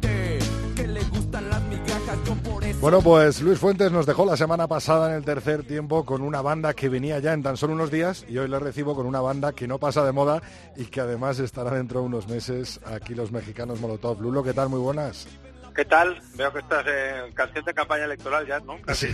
[2.79, 6.41] Bueno, pues Luis Fuentes nos dejó la semana pasada en el tercer tiempo con una
[6.41, 9.21] banda que venía ya en tan solo unos días y hoy le recibo con una
[9.21, 10.41] banda que no pasa de moda
[10.75, 14.21] y que además estará dentro de unos meses aquí los mexicanos Molotov.
[14.21, 14.69] Lulo, ¿qué tal?
[14.69, 15.27] Muy buenas.
[15.75, 16.21] ¿Qué tal?
[16.35, 18.77] Veo que estás en canción de campaña electoral ya, ¿no?
[18.93, 19.07] Sí.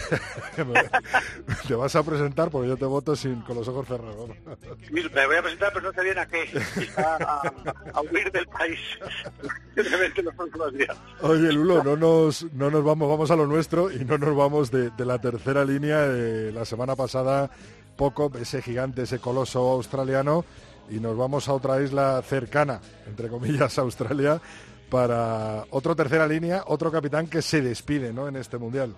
[1.67, 4.31] te vas a presentar porque yo te voto sin con los ojos cerrados.
[4.91, 6.49] Me voy a presentar, pero no sé bien a qué.
[6.97, 7.53] A, a-
[7.93, 8.79] a huir del país.
[9.75, 10.97] Simplemente los próximos días.
[11.21, 14.71] Oye, Lulo, no nos, no nos vamos, vamos a lo nuestro y no nos vamos
[14.71, 17.51] de, de la tercera línea de la semana pasada,
[17.95, 20.43] poco, ese gigante, ese coloso australiano,
[20.89, 24.41] y nos vamos a otra isla cercana, entre comillas, a Australia,
[24.89, 28.27] para otro tercera línea, otro capitán que se despide ¿no?
[28.27, 28.95] en este mundial.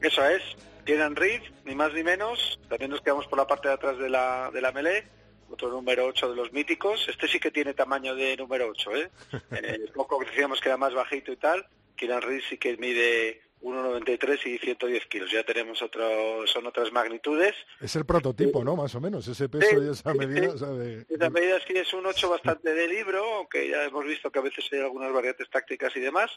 [0.00, 0.42] Eso es.
[0.84, 2.60] Kieran Reed, ni más ni menos.
[2.68, 5.04] También nos quedamos por la parte de atrás de la, de la melee.
[5.50, 7.06] Otro número 8 de los míticos.
[7.08, 9.10] Este sí que tiene tamaño de número 8, ¿eh?
[9.50, 11.66] En el poco que decíamos que era más bajito y tal.
[11.96, 15.30] Kieran Reed sí que mide 1,93 y 110 kilos.
[15.30, 17.54] Ya tenemos otro, son otras magnitudes.
[17.80, 18.76] Es el prototipo, ¿no?
[18.76, 20.42] Más o menos, ese peso y esa sí, medida.
[20.42, 20.46] sí.
[20.48, 24.04] o sea, de- Esa medida sí es un 8 bastante de libro, aunque ya hemos
[24.04, 26.30] visto que a veces hay algunas variantes tácticas y demás.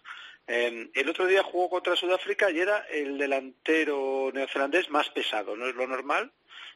[0.48, 5.68] Eh, el otro día jugó contra Sudáfrica y era el delantero neozelandés más pesado, no
[5.68, 6.32] es lo normal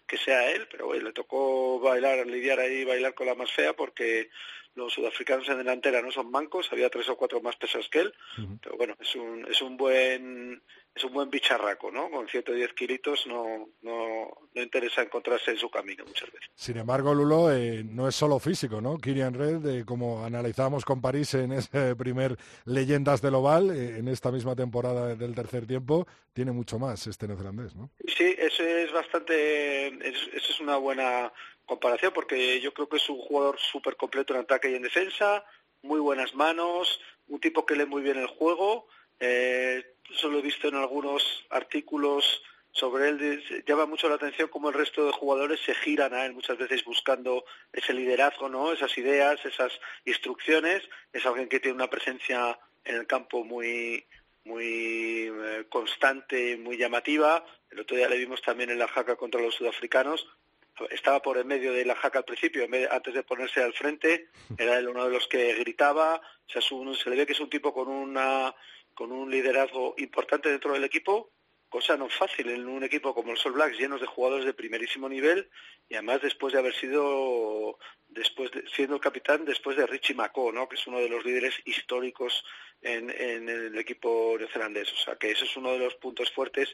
[0.05, 3.71] que sea él, pero bueno, le tocó bailar, lidiar ahí, bailar con la más fea
[3.73, 4.29] porque
[4.75, 8.13] los sudafricanos en delantera no son mancos, había tres o cuatro más pesados que él,
[8.61, 10.61] pero bueno, es un, es un buen
[10.95, 12.07] es un buen bicharraco, ¿no?
[12.11, 16.47] Con 110 kilitos no, no, no interesa encontrarse en su camino muchas veces.
[16.53, 18.99] Sin embargo, Lulo, eh, no es solo físico, ¿no?
[18.99, 24.07] Kirian Red, eh, como analizamos con París en ese primer Leyendas del Oval, eh, en
[24.07, 27.89] esta misma temporada del tercer tiempo, tiene mucho más este neozelandés, ¿no?
[28.15, 31.33] Sí, eso es bastante, es- eso es una buena
[31.65, 35.43] comparación porque yo creo que es un jugador súper completo en ataque y en defensa,
[35.81, 38.87] muy buenas manos, un tipo que lee muy bien el juego.
[39.19, 43.63] Eh, eso lo he visto en algunos artículos sobre él.
[43.65, 46.83] Llama mucho la atención cómo el resto de jugadores se giran a él muchas veces
[46.83, 48.73] buscando ese liderazgo, ¿no?
[48.73, 49.71] Esas ideas, esas
[50.05, 50.83] instrucciones.
[51.13, 54.05] Es alguien que tiene una presencia en el campo muy
[54.45, 57.45] muy eh, constante, muy llamativa.
[57.71, 60.27] El otro día le vimos también en la jaca contra los sudafricanos.
[60.89, 63.73] Estaba por en medio de la jaca al principio, en vez- antes de ponerse al
[63.73, 66.15] frente, era él uno de los que gritaba.
[66.17, 68.53] O sea, un- se le ve que es un tipo con una
[68.95, 71.31] con un liderazgo importante dentro del equipo,
[71.73, 75.09] cosa no fácil en un equipo como los All Blacks llenos de jugadores de primerísimo
[75.09, 75.49] nivel
[75.89, 77.77] y además después de haber sido
[78.09, 80.69] después de- siendo el capitán después de Richie Mako, ¿no?
[80.69, 82.43] que es uno de los líderes históricos
[82.81, 84.91] en, en el equipo neozelandés.
[84.93, 86.69] O sea, que ese es uno de los puntos fuertes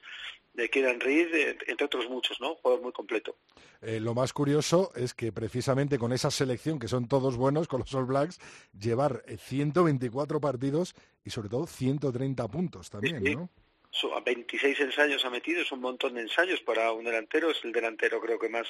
[0.53, 2.49] de Kieran Reid, eh, entre otros muchos, ¿no?
[2.49, 3.37] Un jugador muy completo.
[3.81, 7.79] Eh, lo más curioso es que precisamente con esa selección, que son todos buenos, con
[7.81, 8.39] los All Blacks,
[8.77, 10.93] llevar eh, 124 partidos
[11.23, 13.35] y sobre todo 130 puntos también, Sí.
[13.35, 13.49] ¿no?
[13.91, 17.63] Su- a 26 ensayos ha metido, es un montón de ensayos para un delantero, es
[17.63, 18.67] el delantero creo que más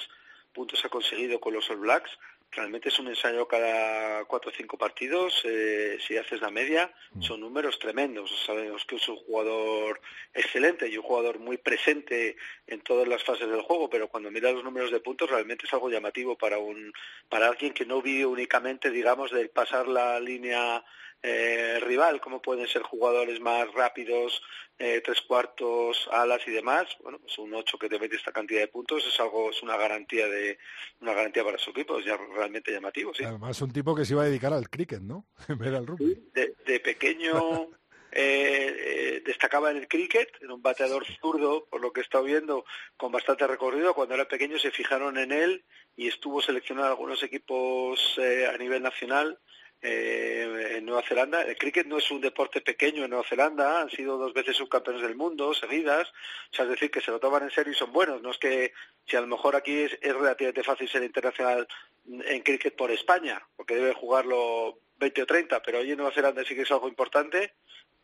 [0.52, 2.10] puntos ha conseguido con los All Blacks.
[2.52, 7.38] Realmente es un ensayo cada cuatro o cinco partidos, eh, si haces la media, son
[7.38, 8.28] números tremendos.
[8.44, 10.00] Sabemos que es un jugador
[10.34, 14.50] excelente y un jugador muy presente en todas las fases del juego, pero cuando mira
[14.50, 16.92] los números de puntos realmente es algo llamativo para un
[17.28, 20.84] para alguien que no vive únicamente, digamos, del pasar la línea
[21.22, 24.42] eh, rival, como pueden ser jugadores más rápidos,
[24.82, 26.86] eh, tres cuartos, alas y demás.
[27.02, 29.76] Bueno, pues un ocho que te mete esta cantidad de puntos es algo, es una
[29.76, 30.58] garantía de
[31.00, 33.22] una garantía para su equipo, es ya realmente llamativo, sí.
[33.22, 35.26] Además, un tipo que se iba a dedicar al cricket, ¿no?
[35.48, 36.30] En vez del rugby.
[36.32, 37.68] De, de pequeño
[38.12, 42.24] eh, eh, destacaba en el cricket, era un bateador zurdo, por lo que he estado
[42.24, 42.64] viendo,
[42.96, 43.92] con bastante recorrido.
[43.92, 45.62] Cuando era pequeño se fijaron en él
[45.94, 49.38] y estuvo seleccionado en algunos equipos eh, a nivel nacional
[49.82, 51.42] eh, en Nueva Zelanda.
[51.42, 55.02] El cricket no es un deporte pequeño en Nueva Zelanda, han sido dos veces subcampeones
[55.02, 56.08] del mundo seguidas,
[56.52, 58.20] o sea, es decir, que se lo toman en serio y son buenos.
[58.22, 58.72] No es que
[59.06, 61.66] si a lo mejor aquí es, es relativamente fácil ser internacional
[62.06, 66.44] en cricket por España, porque debe jugarlo 20 o 30, pero hoy en Nueva Zelanda
[66.44, 67.54] sí que es algo importante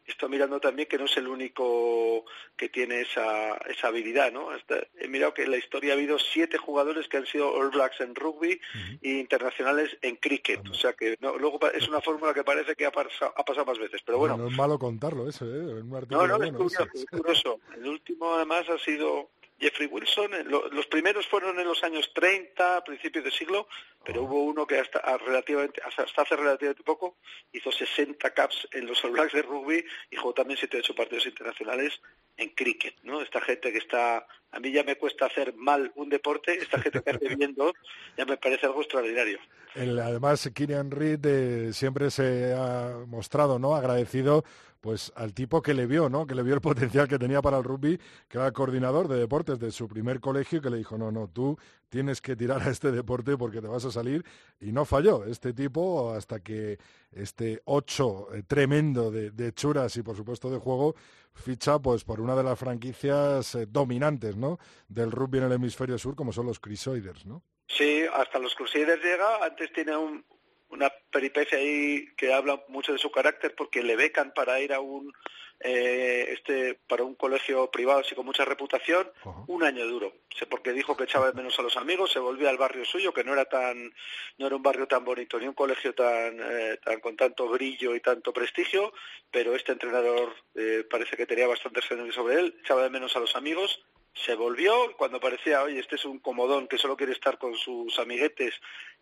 [0.07, 2.25] estoy mirando también que no es el único
[2.57, 4.51] que tiene esa, esa habilidad, ¿no?
[4.51, 7.71] Hasta- he mirado que en la historia ha habido siete jugadores que han sido All
[7.71, 8.61] Blacks en rugby
[9.03, 12.87] y internacionales en cricket, o sea que no, luego es una fórmula que parece que
[12.87, 15.83] ha pasado, ha pasado más veces, pero bueno, No es malo contarlo eso, ¿eh?
[16.09, 16.99] No, no, es bueno, curioso, sí.
[17.01, 17.61] es curioso.
[17.75, 22.85] El último además ha sido Jeffrey Wilson, lo- los primeros fueron en los años 30,
[22.85, 23.69] principios de siglo,
[24.05, 27.17] pero hubo uno que hasta a relativamente hasta hace relativamente poco
[27.53, 31.27] hizo 60 caps en los All Blacks de rugby y jugó también 7 8 partidos
[31.27, 32.01] internacionales
[32.37, 33.23] en cricket, ¿no?
[33.23, 37.03] Esta gente que está a mí ya me cuesta hacer mal un deporte, esta gente
[37.03, 37.73] que hace bien dos,
[38.17, 39.39] ya me parece algo extraordinario.
[39.75, 44.45] El- además, Kirian Reid eh, siempre se ha mostrado no agradecido
[44.81, 46.27] pues al tipo que le vio, ¿no?
[46.27, 46.61] Que le vio el
[47.01, 47.99] potencial que tenía para el rugby,
[48.29, 51.59] que era coordinador de deportes de su primer colegio que le dijo, no, no, tú
[51.89, 54.25] tienes que tirar a este deporte porque te vas a salir.
[54.61, 56.79] Y no falló este tipo hasta que
[57.13, 60.95] este ocho eh, tremendo de, de churas y por supuesto de juego
[61.35, 64.59] ficha pues por una de las franquicias eh, dominantes, ¿no?
[64.89, 67.43] Del rugby en el hemisferio sur como son los Crusaders, ¿no?
[67.69, 69.45] Sí, hasta los Crusaders llega.
[69.45, 70.25] Antes tiene un-
[70.69, 74.81] una peripecia ahí que habla mucho de su carácter porque le becan para ir a
[74.81, 75.13] un
[75.61, 79.11] eh, este para un colegio privado así con mucha reputación
[79.47, 80.13] un año duro.
[80.39, 83.15] Sé porque dijo que echaba de menos a los amigos se volvía al barrio suyo
[83.15, 83.91] que no era tan
[84.37, 87.95] no era un barrio tan bonito ni un colegio tan eh, tan con tanto brillo
[87.95, 88.93] y tanto prestigio
[89.31, 93.21] pero este entrenador eh, parece que tenía bastante genio sobre él echaba de menos a
[93.21, 93.83] los amigos
[94.25, 97.99] se volvió cuando parecía, oye, este es un comodón que solo quiere estar con sus
[97.99, 98.55] amiguetes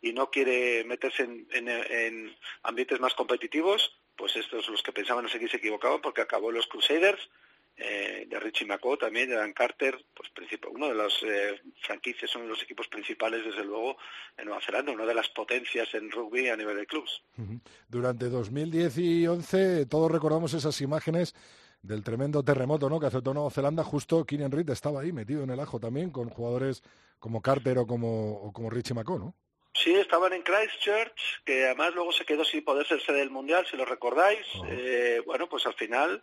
[0.03, 5.25] y no quiere meterse en, en- en ambientes más competitivos, pues estos los que pensaban
[5.27, 7.31] así que se equivocaban porque acabó los Crusaders,
[7.77, 10.31] eh, de Richie McCaw también, de Dan Carter, pues
[10.71, 13.97] uno de los eh, franquicias, uno de los equipos principales desde luego
[14.37, 17.23] en Nueva Zelanda, una de las potencias en rugby a nivel de clubs.
[17.89, 21.35] Durante 2010 y 11 todos recordamos esas imágenes
[21.85, 22.99] del tremendo terremoto ¿no?
[22.99, 23.85] que azotó Nueva Zelanda.
[23.85, 26.83] Justo Keenan Reid estaba ahí metido en el ajo también con jugadores
[27.19, 29.35] como Carter o como, o como Richie McCaw, ¿no?
[29.75, 33.67] Sí, estaban en Christchurch, que además luego se quedó sin poder ser sede del Mundial,
[33.69, 34.47] si lo recordáis.
[34.69, 36.23] Eh, bueno, pues al final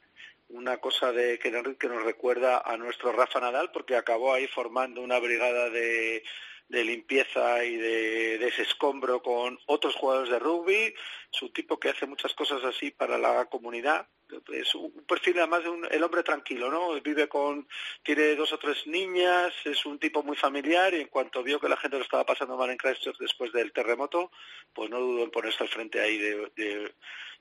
[0.49, 4.47] una cosa de que, nos- que nos recuerda a nuestro Rafa Nadal, porque acabó ahí
[4.47, 6.23] formando una brigada de,
[6.69, 10.93] de limpieza y de, de ese escombro con otros jugadores de rugby.
[11.33, 14.07] Es un tipo que hace muchas cosas así para la comunidad.
[14.53, 16.99] Es un perfil además de un, el hombre tranquilo, ¿no?
[17.01, 17.67] Vive con,
[18.03, 21.69] tiene dos o tres niñas, es un tipo muy familiar y en cuanto vio que
[21.69, 24.31] la gente lo estaba pasando mal en Christchurch después del terremoto,
[24.73, 26.93] pues no dudó en ponerse al frente ahí de, de-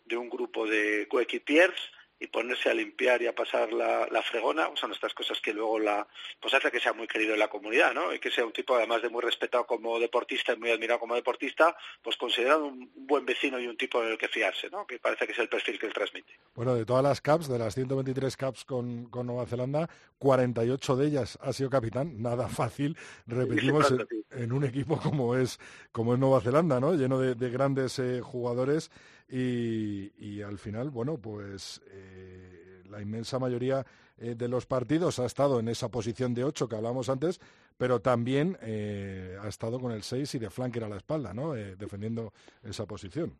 [0.05, 1.78] de un grupo de coequipiers
[2.21, 5.79] y ponerse a limpiar y a pasar la, la fregona, son estas cosas que luego
[5.79, 6.07] la,
[6.39, 8.12] pues hace que sea muy querido en la comunidad, ¿no?
[8.12, 11.14] Y que sea un tipo además de muy respetado como deportista y muy admirado como
[11.14, 14.87] deportista, pues considerado un buen vecino y un tipo en el que fiarse, ¿no?
[14.87, 16.39] Que parece que es el perfil que él transmite.
[16.55, 21.07] Bueno, de todas las caps, de las 123 caps con, con Nueva Zelanda, 48 de
[21.07, 22.21] ellas ha sido capitán.
[22.21, 24.07] Nada fácil, repetimos, en,
[24.43, 25.59] en un equipo como es,
[25.91, 26.93] como es Nueva Zelanda, ¿no?
[26.93, 28.91] Lleno de, de grandes eh, jugadores
[29.31, 33.85] y, y al final, bueno, pues eh, la inmensa mayoría
[34.18, 37.41] eh, de los partidos ha estado en esa posición de 8 que hablábamos antes,
[37.78, 41.57] pero también eh, ha estado con el 6 y de flanker a la espalda, ¿no?
[41.57, 43.39] Eh, defendiendo esa posición.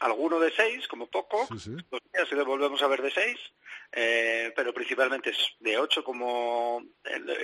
[0.00, 1.70] Alguno de seis, como poco, Sí, sí.
[1.70, 3.38] los días le volvemos a ver de seis,
[3.92, 6.82] eh, pero principalmente es de ocho como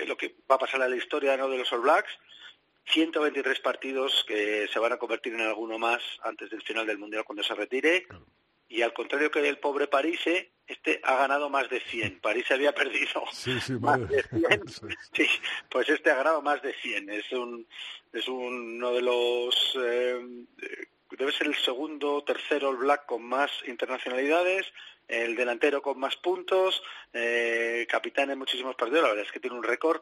[0.05, 1.49] lo que va a pasar en la historia ¿no?
[1.49, 2.11] de los All Blacks.
[2.85, 7.23] 123 partidos que se van a convertir en alguno más antes del final del Mundial
[7.23, 8.05] cuando se retire.
[8.67, 12.19] Y al contrario que el pobre París, eh, este ha ganado más de 100.
[12.21, 14.23] París había perdido Sí, sí, más madre.
[14.31, 14.63] de 100.
[15.13, 15.27] Sí,
[15.69, 17.09] pues este ha ganado más de 100.
[17.09, 17.67] Es un
[18.11, 20.19] es uno de los eh,
[21.11, 24.65] debe ser el segundo tercero All Black con más internacionalidades,
[25.07, 26.81] el delantero con más puntos,
[27.13, 29.03] eh, capitán en muchísimos partidos.
[29.03, 30.01] La verdad es que tiene un récord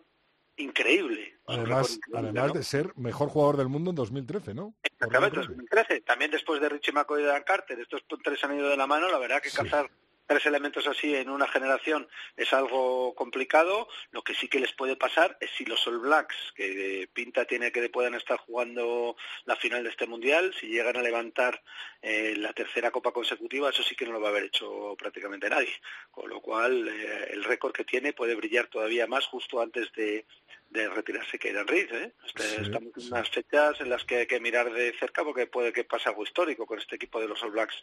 [0.61, 1.35] increíble.
[1.47, 2.53] Además, increíble, además ¿no?
[2.53, 4.73] de ser mejor jugador del mundo en 2013, ¿no?
[4.83, 6.01] Exactamente, 2013.
[6.01, 9.09] También después de Richie McCoy y Dan Carter, estos tres han ido de la mano.
[9.09, 9.89] La verdad que cazar
[10.31, 12.07] tres elementos así en una generación
[12.37, 13.89] es algo complicado.
[14.11, 17.71] Lo que sí que les puede pasar es si los All Blacks, que pinta tiene
[17.73, 21.61] que puedan estar jugando la final de este mundial, si llegan a levantar
[22.01, 25.49] eh, la tercera copa consecutiva, eso sí que no lo va a haber hecho prácticamente
[25.49, 25.73] nadie.
[26.11, 30.25] Con lo cual, eh, el récord que tiene puede brillar todavía más justo antes de,
[30.71, 31.91] de retirarse Kieran Reid.
[31.93, 32.13] ¿eh?
[32.25, 35.45] Este- Sí, Estamos en unas fechas en las que hay que mirar de cerca porque
[35.47, 37.75] puede que pase algo histórico con este equipo de los All Blacks,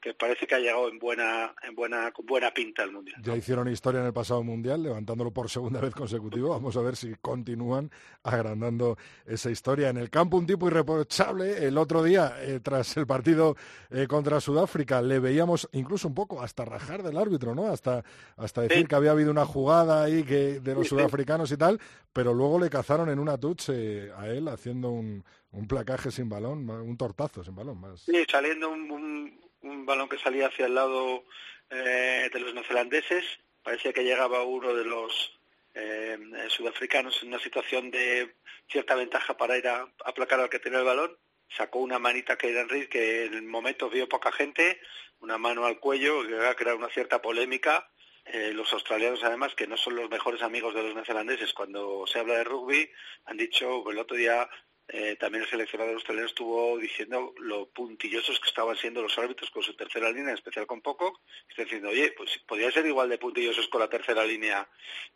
[0.00, 3.20] que parece que ha llegado en buena, en buena, con buena pinta al mundial.
[3.22, 6.48] Ya hicieron historia en el pasado mundial, levantándolo por segunda vez consecutiva.
[6.60, 7.90] Vamos a ver si continúan
[8.22, 9.88] agrandando esa historia.
[9.90, 11.66] En el campo, un tipo irreprochable.
[11.66, 13.56] El otro día, eh, tras el partido
[13.90, 17.66] eh, contra Sudáfrica, le veíamos incluso un poco hasta rajar del árbitro, ¿no?
[17.68, 18.02] Hasta,
[18.36, 18.86] hasta decir Sí.
[18.86, 21.78] que había habido una jugada ahí que, de los sudafricanos y tal,
[22.12, 26.68] pero luego le cazaron en una touch a él haciendo un, un placaje sin balón,
[26.68, 27.80] un tortazo sin balón.
[27.80, 28.00] Más.
[28.02, 31.24] Sí, saliendo un, un- un balón que salía hacia el lado
[31.68, 33.24] eh, de los neozelandeses,
[33.62, 35.38] parecía que llegaba uno de los
[35.74, 36.18] eh,
[36.48, 38.34] sudafricanos en una situación de
[38.68, 41.16] cierta ventaja para ir a aplacar al que tenía el balón.
[41.56, 44.80] Sacó una manita que era Reed que en el momento vio poca gente,
[45.20, 47.90] una mano al cuello, que va a una cierta polémica.
[48.32, 52.20] Eh, los australianos, además, que no son los mejores amigos de los neozelandeses, cuando se
[52.20, 52.88] habla de rugby,
[53.24, 54.48] han dicho, el otro día
[54.86, 59.64] eh, también el seleccionador australiano estuvo diciendo lo puntillosos que estaban siendo los árbitros con
[59.64, 63.18] su tercera línea, en especial con Pocock, está diciendo, oye, pues podría ser igual de
[63.18, 64.68] puntillosos con la tercera línea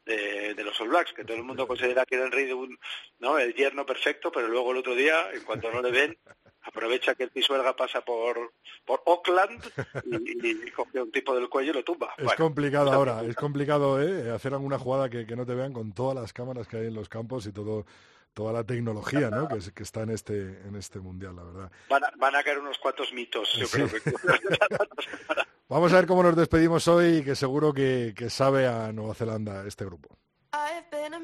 [0.04, 2.54] de, de los All Blacks, que todo el mundo considera que era el rey de
[2.54, 2.78] un,
[3.20, 3.38] ¿no?
[3.38, 6.18] el yerno perfecto, pero luego el otro día, en cuanto no le ven,
[6.64, 8.52] aprovecha que el pisuerga pasa por,
[8.84, 9.62] por Auckland
[10.04, 12.14] y, y coge a un tipo del cuello y lo tumba.
[12.18, 14.30] Es Bueno, complicado ahora, es complicado ¿eh?
[14.30, 16.94] hacer alguna jugada que, que no te vean con todas las cámaras que hay en
[16.94, 17.84] los campos y todo
[18.32, 19.46] toda la tecnología ¿no?
[19.46, 20.34] que, es- que está en este
[20.66, 21.70] en este mundial, la verdad.
[21.88, 23.82] Van a, van a caer unos cuantos mitos, yo Sí.
[23.82, 24.12] creo que.
[25.68, 29.64] Vamos a ver cómo nos despedimos hoy, que seguro que, que sabe a Nueva Zelanda
[29.66, 30.08] este grupo.
[30.52, 31.20] I've been a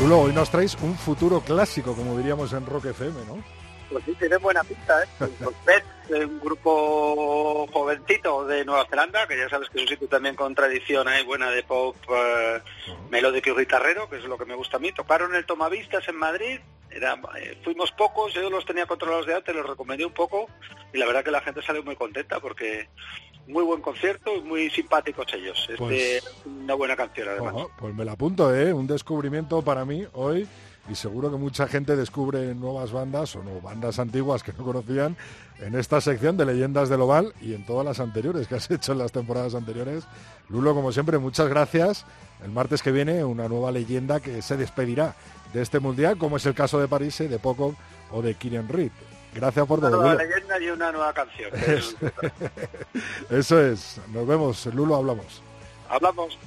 [0.00, 3.65] Lulo, hoy nos traéis un futuro clásico, como diríamos en Rock FM, ¿no?
[3.90, 5.06] Pues sí, tiene buena pinta, ¿eh?
[5.64, 10.08] Pets, eh, un grupo jovencito de Nueva Zelanda, que ya sabes que es un sitio
[10.08, 12.60] también con tradición ahí buena de pop eh,
[13.10, 14.92] melódico y guitarrero, que es lo que me gusta a mí.
[14.92, 16.60] Tocaron el Tomavistas en Madrid,
[16.90, 20.48] era, eh, fuimos pocos, yo los tenía controlados de antes, los recomendé un poco,
[20.92, 22.88] y la verdad que la gente salió muy contenta porque
[23.46, 25.58] muy buen concierto y muy simpáticos ellos.
[25.68, 27.66] Este, Pues- una buena canción además.
[27.78, 28.72] Pues me la apunto, ¿eh?
[28.72, 30.46] Un descubrimiento para mí hoy
[30.88, 35.16] y seguro que mucha gente descubre nuevas bandas o no bandas antiguas que no conocían
[35.58, 38.92] en esta sección de leyendas del Oval y en todas las anteriores que has hecho
[38.92, 40.04] en las temporadas anteriores.
[40.48, 42.04] Lulo, como siempre, muchas gracias.
[42.44, 45.14] El martes que viene una nueva leyenda que se despedirá
[45.52, 47.74] de este mundial, como es el caso de París, de Poco
[48.12, 48.92] o de Kieran Reed.
[49.34, 50.24] Gracias por Una todo, nueva Lulo.
[50.28, 51.50] leyenda y una nueva canción.
[53.30, 54.00] Eso es.
[54.12, 54.66] Nos vemos.
[54.66, 55.42] Lulo, hablamos.
[55.88, 56.38] Hablamos.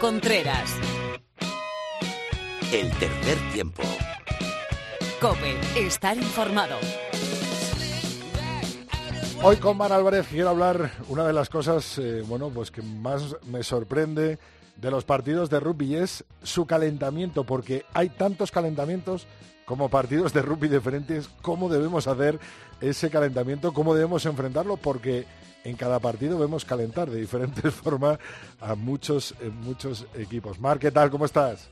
[0.00, 0.74] Contreras.
[2.72, 3.82] El tercer tiempo.
[5.20, 6.76] Cope, estar informado.
[9.42, 13.36] Hoy con Mar Álvarez quiero hablar una de las cosas, eh, bueno, pues que más
[13.44, 14.38] me sorprende
[14.76, 19.26] de los partidos de rugby es su calentamiento, porque hay tantos calentamientos
[19.64, 22.38] como partidos de rugby diferentes, cómo debemos hacer
[22.80, 25.26] ese calentamiento, cómo debemos enfrentarlo, porque
[25.64, 28.18] en cada partido vemos calentar de diferentes formas
[28.60, 30.58] a muchos, eh, muchos equipos.
[30.58, 31.10] Mar, ¿qué tal?
[31.10, 31.68] ¿Cómo estás?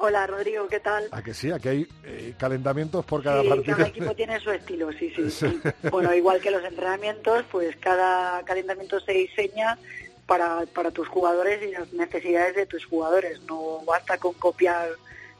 [0.00, 1.08] Hola Rodrigo, ¿qué tal?
[1.10, 3.76] A que sí, aquí hay eh, calentamientos por cada Sí, partido.
[3.78, 5.28] cada equipo tiene su estilo, sí, sí.
[5.30, 5.60] Sí.
[5.90, 9.76] Bueno, igual que los entrenamientos, pues cada calentamiento se diseña
[10.28, 13.40] para, para tus jugadores y las necesidades de tus jugadores.
[13.48, 14.90] No basta con copiar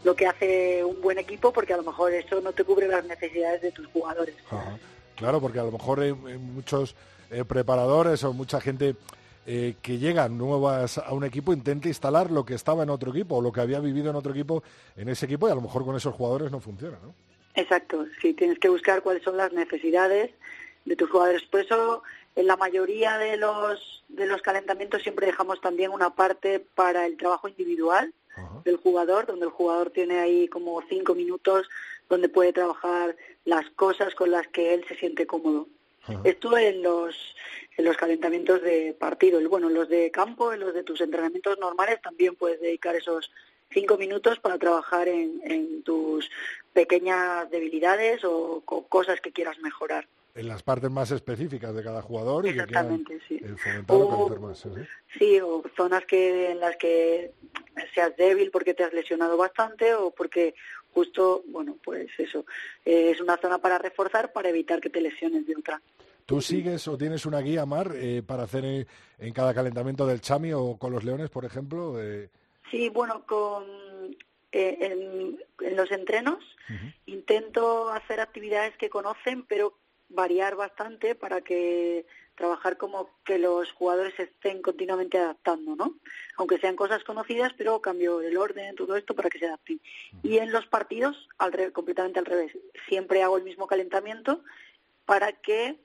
[0.03, 3.05] lo que hace un buen equipo porque a lo mejor eso no te cubre las
[3.05, 4.35] necesidades de tus jugadores.
[4.51, 4.79] Ajá.
[5.15, 6.95] Claro, porque a lo mejor hay, hay muchos
[7.31, 8.97] eh, preparadores o mucha gente
[9.47, 13.37] eh, que llegan nuevas a un equipo intenta instalar lo que estaba en otro equipo
[13.37, 14.63] o lo que había vivido en otro equipo
[14.97, 17.15] en ese equipo y a lo mejor con esos jugadores no funciona, ¿no?
[17.55, 20.31] Exacto, sí, tienes que buscar cuáles son las necesidades
[20.85, 21.43] de tus jugadores.
[21.45, 22.03] Por eso,
[22.39, 27.17] en la mayoría de los, de los calentamientos siempre dejamos también una parte para el
[27.17, 28.13] trabajo individual
[28.65, 31.69] del jugador, donde el jugador tiene ahí como cinco minutos
[32.09, 35.67] donde puede trabajar las cosas con las que él se siente cómodo.
[36.25, 37.35] Esto en los,
[37.77, 39.41] en los calentamientos de partido.
[39.41, 42.95] Y bueno, en los de campo, en los de tus entrenamientos normales, también puedes dedicar
[42.97, 43.31] esos
[43.71, 46.31] cinco minutos para trabajar en, en tus
[46.73, 50.07] pequeñas debilidades o co- cosas que quieras mejorar.
[50.39, 53.41] En las partes más específicas de cada jugador y que Exactamente, sí.
[53.43, 54.59] eh, fomentar o conocer más.
[54.59, 54.69] sí,
[55.19, 55.41] sí.
[55.41, 57.33] O zonas que en las que
[57.95, 60.55] seas débil porque te has lesionado bastante o porque
[60.95, 62.45] justo, bueno, pues eso,
[62.85, 65.81] eh, es una zona para reforzar para evitar que te lesiones de otra.
[66.27, 68.87] ¿Tú sigues o tienes una guía, Mar, eh, para hacer eh,
[69.19, 72.01] en cada calentamiento del Chami o con los Leones, por ejemplo?
[72.03, 72.29] Eh,
[72.71, 73.65] Sí, bueno, con
[74.53, 76.39] eh, en, en los entrenos
[77.07, 79.73] intento hacer actividades que conocen, pero
[80.09, 85.95] variar bastante para que trabajar como que los jugadores estén continuamente adaptando, ¿no?
[86.37, 89.81] Aunque sean cosas conocidas, pero cambio el orden, todo esto para que se adapten.
[90.23, 92.53] Y en los partidos, al re- completamente al revés.
[92.89, 94.45] Siempre hago el mismo calentamiento
[95.05, 95.81] para que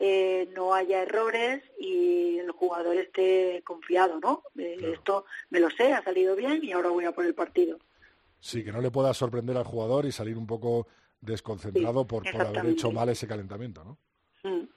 [0.00, 4.44] eh, no haya errores y el jugador esté confiado, ¿no?
[4.56, 7.78] Eh, Esto me lo sé, ha salido bien y ahora voy a por el partido.
[8.40, 10.86] sí, que no le pueda sorprender al jugador y salir un poco
[11.20, 13.98] desconcentrado por, por haber hecho mal ese calentamiento, ¿no?
[14.42, 14.68] Mm.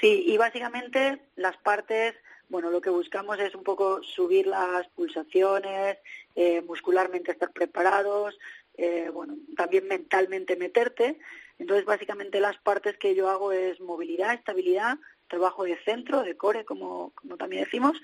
[0.00, 2.14] Sí, y básicamente las partes,
[2.48, 5.98] bueno, lo que buscamos es un poco subir las pulsaciones,
[6.36, 8.38] eh, muscularmente estar preparados,
[8.76, 11.18] eh, bueno, también mentalmente meterte.
[11.58, 16.64] Entonces, básicamente las partes que yo hago es movilidad, estabilidad, trabajo de centro, de core,
[16.64, 18.00] como, como también decimos,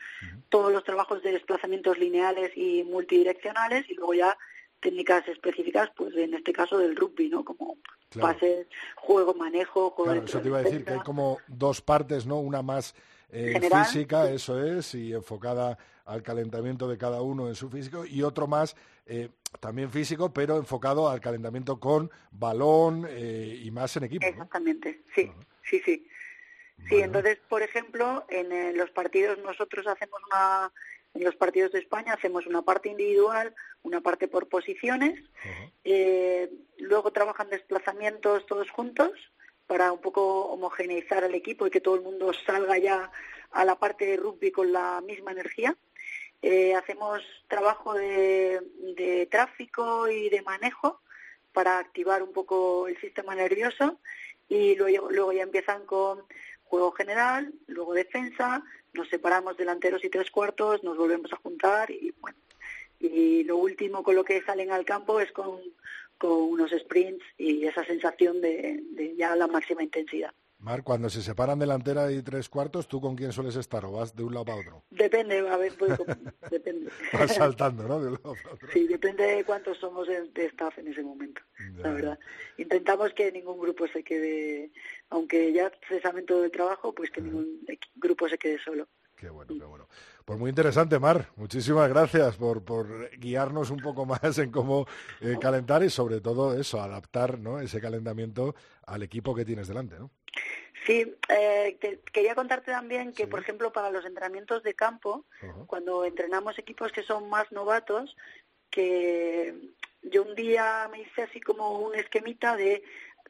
[0.48, 4.36] todos los trabajos de desplazamientos lineales y multidireccionales y luego ya
[4.84, 7.42] técnicas específicas, pues en este caso del rugby, ¿no?
[7.42, 7.78] Como
[8.10, 8.34] Claro.
[8.34, 12.26] pases, juego, manejo, juego Claro, eso te iba a decir que hay como dos partes,
[12.26, 12.38] ¿no?
[12.38, 12.94] Una más
[13.30, 18.22] eh, física, eso es, y enfocada al calentamiento de cada uno en su físico, y
[18.22, 18.76] otro más
[19.06, 24.26] eh, también físico, pero enfocado al calentamiento con balón eh, y más en equipo.
[24.26, 24.30] ¿no?
[24.30, 25.32] Exactamente, sí,
[25.62, 26.06] sí, sí.
[26.88, 30.70] Sí, entonces, por ejemplo, en eh, los partidos nosotros hacemos una,
[31.14, 35.22] en los partidos de España hacemos una parte individual, una parte por posiciones,
[35.84, 39.12] eh, luego trabajan desplazamientos todos juntos
[39.66, 43.10] para un poco homogeneizar al equipo y que todo el mundo salga ya
[43.52, 45.76] a la parte de rugby con la misma energía.
[46.42, 48.60] Eh, hacemos trabajo de,
[48.96, 51.00] de tráfico y de manejo
[51.52, 53.98] para activar un poco el sistema nervioso
[54.48, 56.24] y luego, luego ya empiezan con
[56.64, 58.62] juego general, luego defensa,
[58.94, 62.38] nos separamos delanteros y tres cuartos, nos volvemos a juntar y bueno,
[63.00, 65.60] y lo último con lo que salen al campo es con,
[66.16, 70.32] con unos sprints y esa sensación de, de ya la máxima intensidad.
[70.64, 74.16] Mar, cuando se separan delantera y tres cuartos, ¿tú con quién sueles estar o vas
[74.16, 74.82] de un lado para otro?
[74.90, 75.92] Depende, a ver, pues,
[76.50, 76.90] depende.
[77.12, 78.00] Vas saltando, ¿no?
[78.00, 78.68] De un lado para otro.
[78.72, 81.42] Sí, depende de cuántos somos de, de staff en ese momento,
[81.76, 82.18] la verdad.
[82.56, 84.72] Intentamos que ningún grupo se quede,
[85.10, 88.88] aunque ya cesamos todo el trabajo, pues que ningún equi- grupo se quede solo.
[89.16, 89.88] Qué bueno, qué bueno.
[90.24, 91.28] Pues muy interesante, Mar.
[91.36, 94.86] Muchísimas gracias por, por guiarnos un poco más en cómo
[95.20, 97.60] eh, calentar y sobre todo eso, adaptar ¿no?
[97.60, 98.54] ese calentamiento
[98.86, 100.10] al equipo que tienes delante, ¿no?
[100.86, 105.24] Sí, eh, te- quería contarte también que, por ejemplo, para los entrenamientos de campo,
[105.66, 108.14] cuando entrenamos equipos que son más novatos,
[108.68, 109.54] que
[110.02, 112.82] yo un día me hice así como un esquemita de,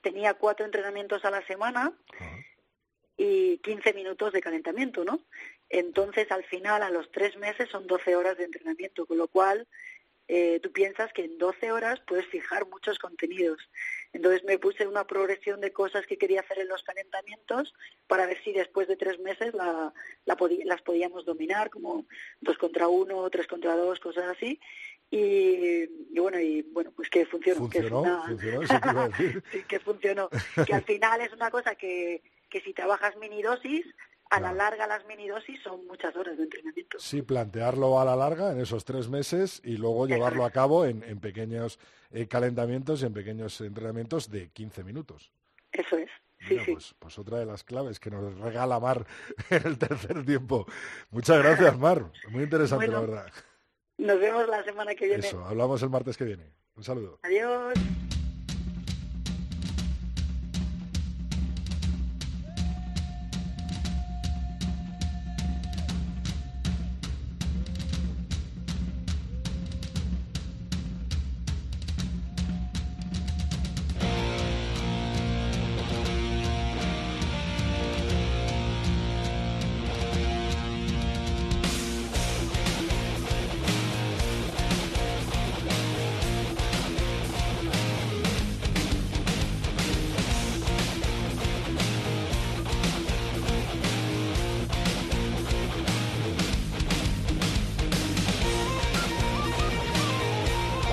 [0.03, 1.93] tenía cuatro entrenamientos a la semana
[3.17, 5.21] y 15 minutos de calentamiento, ¿no?
[5.71, 9.67] Entonces, al final, a los tres meses son 12 horas de entrenamiento, con lo cual
[10.29, 13.59] eh, tú piensas que en 12 horas puedes fijar muchos contenidos.
[14.13, 17.75] Entonces me puse una progresión de cosas que quería hacer en los calentamientos
[18.07, 19.93] para ver si después de tres meses la,
[20.25, 22.07] la podi- las podíamos dominar, como
[22.41, 24.59] dos contra uno, tres contra dos, cosas así.
[25.11, 25.85] Y,
[26.15, 27.69] y bueno, y bueno, pues que funcionó.
[27.69, 29.43] que Funcionó, una- funcionó, eso te iba a decir.
[29.53, 30.29] sí, que funcionó.
[30.67, 33.85] Que al final es una cosa que, que si trabajas mini dosis,
[34.31, 36.99] a la larga las minidosis son muchas horas de entrenamiento.
[36.99, 41.03] Sí, plantearlo a la larga en esos tres meses y luego llevarlo a cabo en,
[41.05, 41.79] en pequeños
[42.11, 45.31] eh, calentamientos y en pequeños entrenamientos de 15 minutos.
[45.73, 46.11] Eso es.
[46.51, 49.07] Mira, Pues, pues otra de las claves que nos regala Mar
[49.51, 50.67] en el tercer tiempo.
[51.11, 52.11] Muchas gracias, Mar.
[52.31, 53.33] Muy interesante, Bueno, la verdad.
[53.97, 55.27] Nos vemos la semana que viene.
[55.27, 56.53] Eso, hablamos el martes que viene.
[56.77, 57.21] Un saludo.
[57.23, 57.75] Adiós.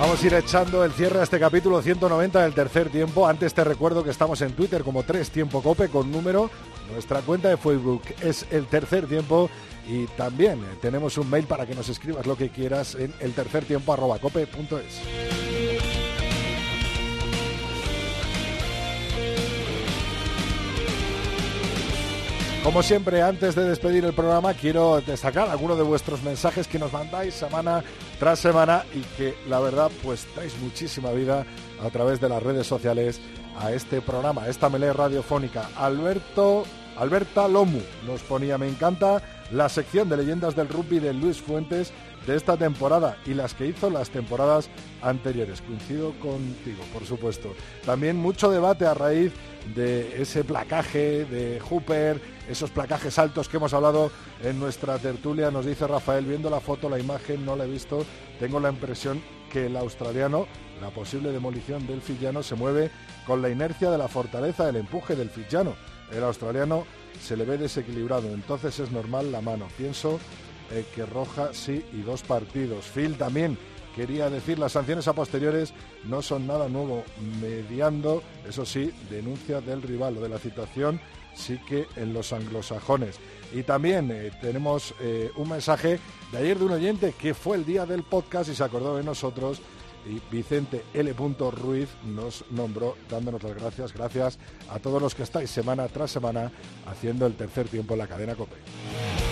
[0.01, 3.27] Vamos a ir echando el cierre a este capítulo 190 del tercer tiempo.
[3.27, 6.49] Antes te recuerdo que estamos en Twitter como Tres Tiempo Cope con número.
[6.91, 9.47] Nuestra cuenta de Facebook es el tercer tiempo
[9.87, 13.63] y también tenemos un mail para que nos escribas lo que quieras en el tercer
[13.63, 15.60] tiempo cope.es.
[22.63, 26.93] Como siempre, antes de despedir el programa, quiero destacar algunos de vuestros mensajes que nos
[26.93, 27.83] mandáis semana
[28.19, 31.43] tras semana y que la verdad pues dais muchísima vida
[31.83, 33.19] a través de las redes sociales
[33.57, 35.69] a este programa, a esta melee radiofónica.
[35.75, 36.65] Alberto,
[36.97, 41.91] Alberta Lomu nos ponía, me encanta la sección de leyendas del rugby de Luis Fuentes
[42.25, 44.69] de esta temporada y las que hizo las temporadas
[45.01, 45.61] anteriores.
[45.61, 47.53] Coincido contigo, por supuesto.
[47.85, 49.33] También mucho debate a raíz
[49.75, 54.11] de ese placaje de Hooper, esos placajes altos que hemos hablado
[54.43, 55.51] en nuestra tertulia.
[55.51, 58.05] Nos dice Rafael, viendo la foto, la imagen, no la he visto,
[58.39, 60.47] tengo la impresión que el australiano,
[60.81, 62.89] la posible demolición del Fillano, se mueve
[63.27, 65.75] con la inercia de la fortaleza del empuje del Fillano.
[66.11, 66.85] El australiano
[67.21, 69.67] se le ve desequilibrado, entonces es normal la mano.
[69.77, 70.19] Pienso
[70.95, 72.85] que roja sí y dos partidos.
[72.85, 73.57] Phil también
[73.95, 75.73] quería decir las sanciones a posteriores
[76.05, 77.03] no son nada nuevo,
[77.41, 80.99] mediando, eso sí, denuncia del rival o de la situación
[81.35, 83.19] sí que en los anglosajones.
[83.53, 85.99] Y también eh, tenemos eh, un mensaje
[86.31, 89.03] de ayer de un oyente que fue el día del podcast y se acordó de
[89.03, 89.61] nosotros.
[90.03, 91.13] Y Vicente L.
[91.13, 93.93] Ruiz nos nombró dándonos las gracias.
[93.93, 96.51] Gracias a todos los que estáis semana tras semana
[96.87, 99.30] haciendo el tercer tiempo en la cadena COPE.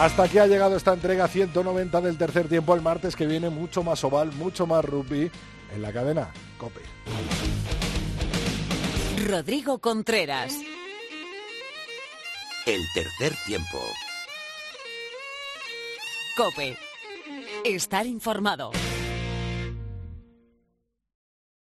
[0.00, 2.74] Hasta aquí ha llegado esta entrega 190 del tercer tiempo.
[2.74, 5.30] El martes que viene mucho más oval, mucho más rugby
[5.74, 6.80] en la cadena COPE.
[9.28, 10.54] Rodrigo Contreras.
[12.64, 13.78] El tercer tiempo.
[16.34, 16.78] Cope.
[17.66, 18.70] Estar informado.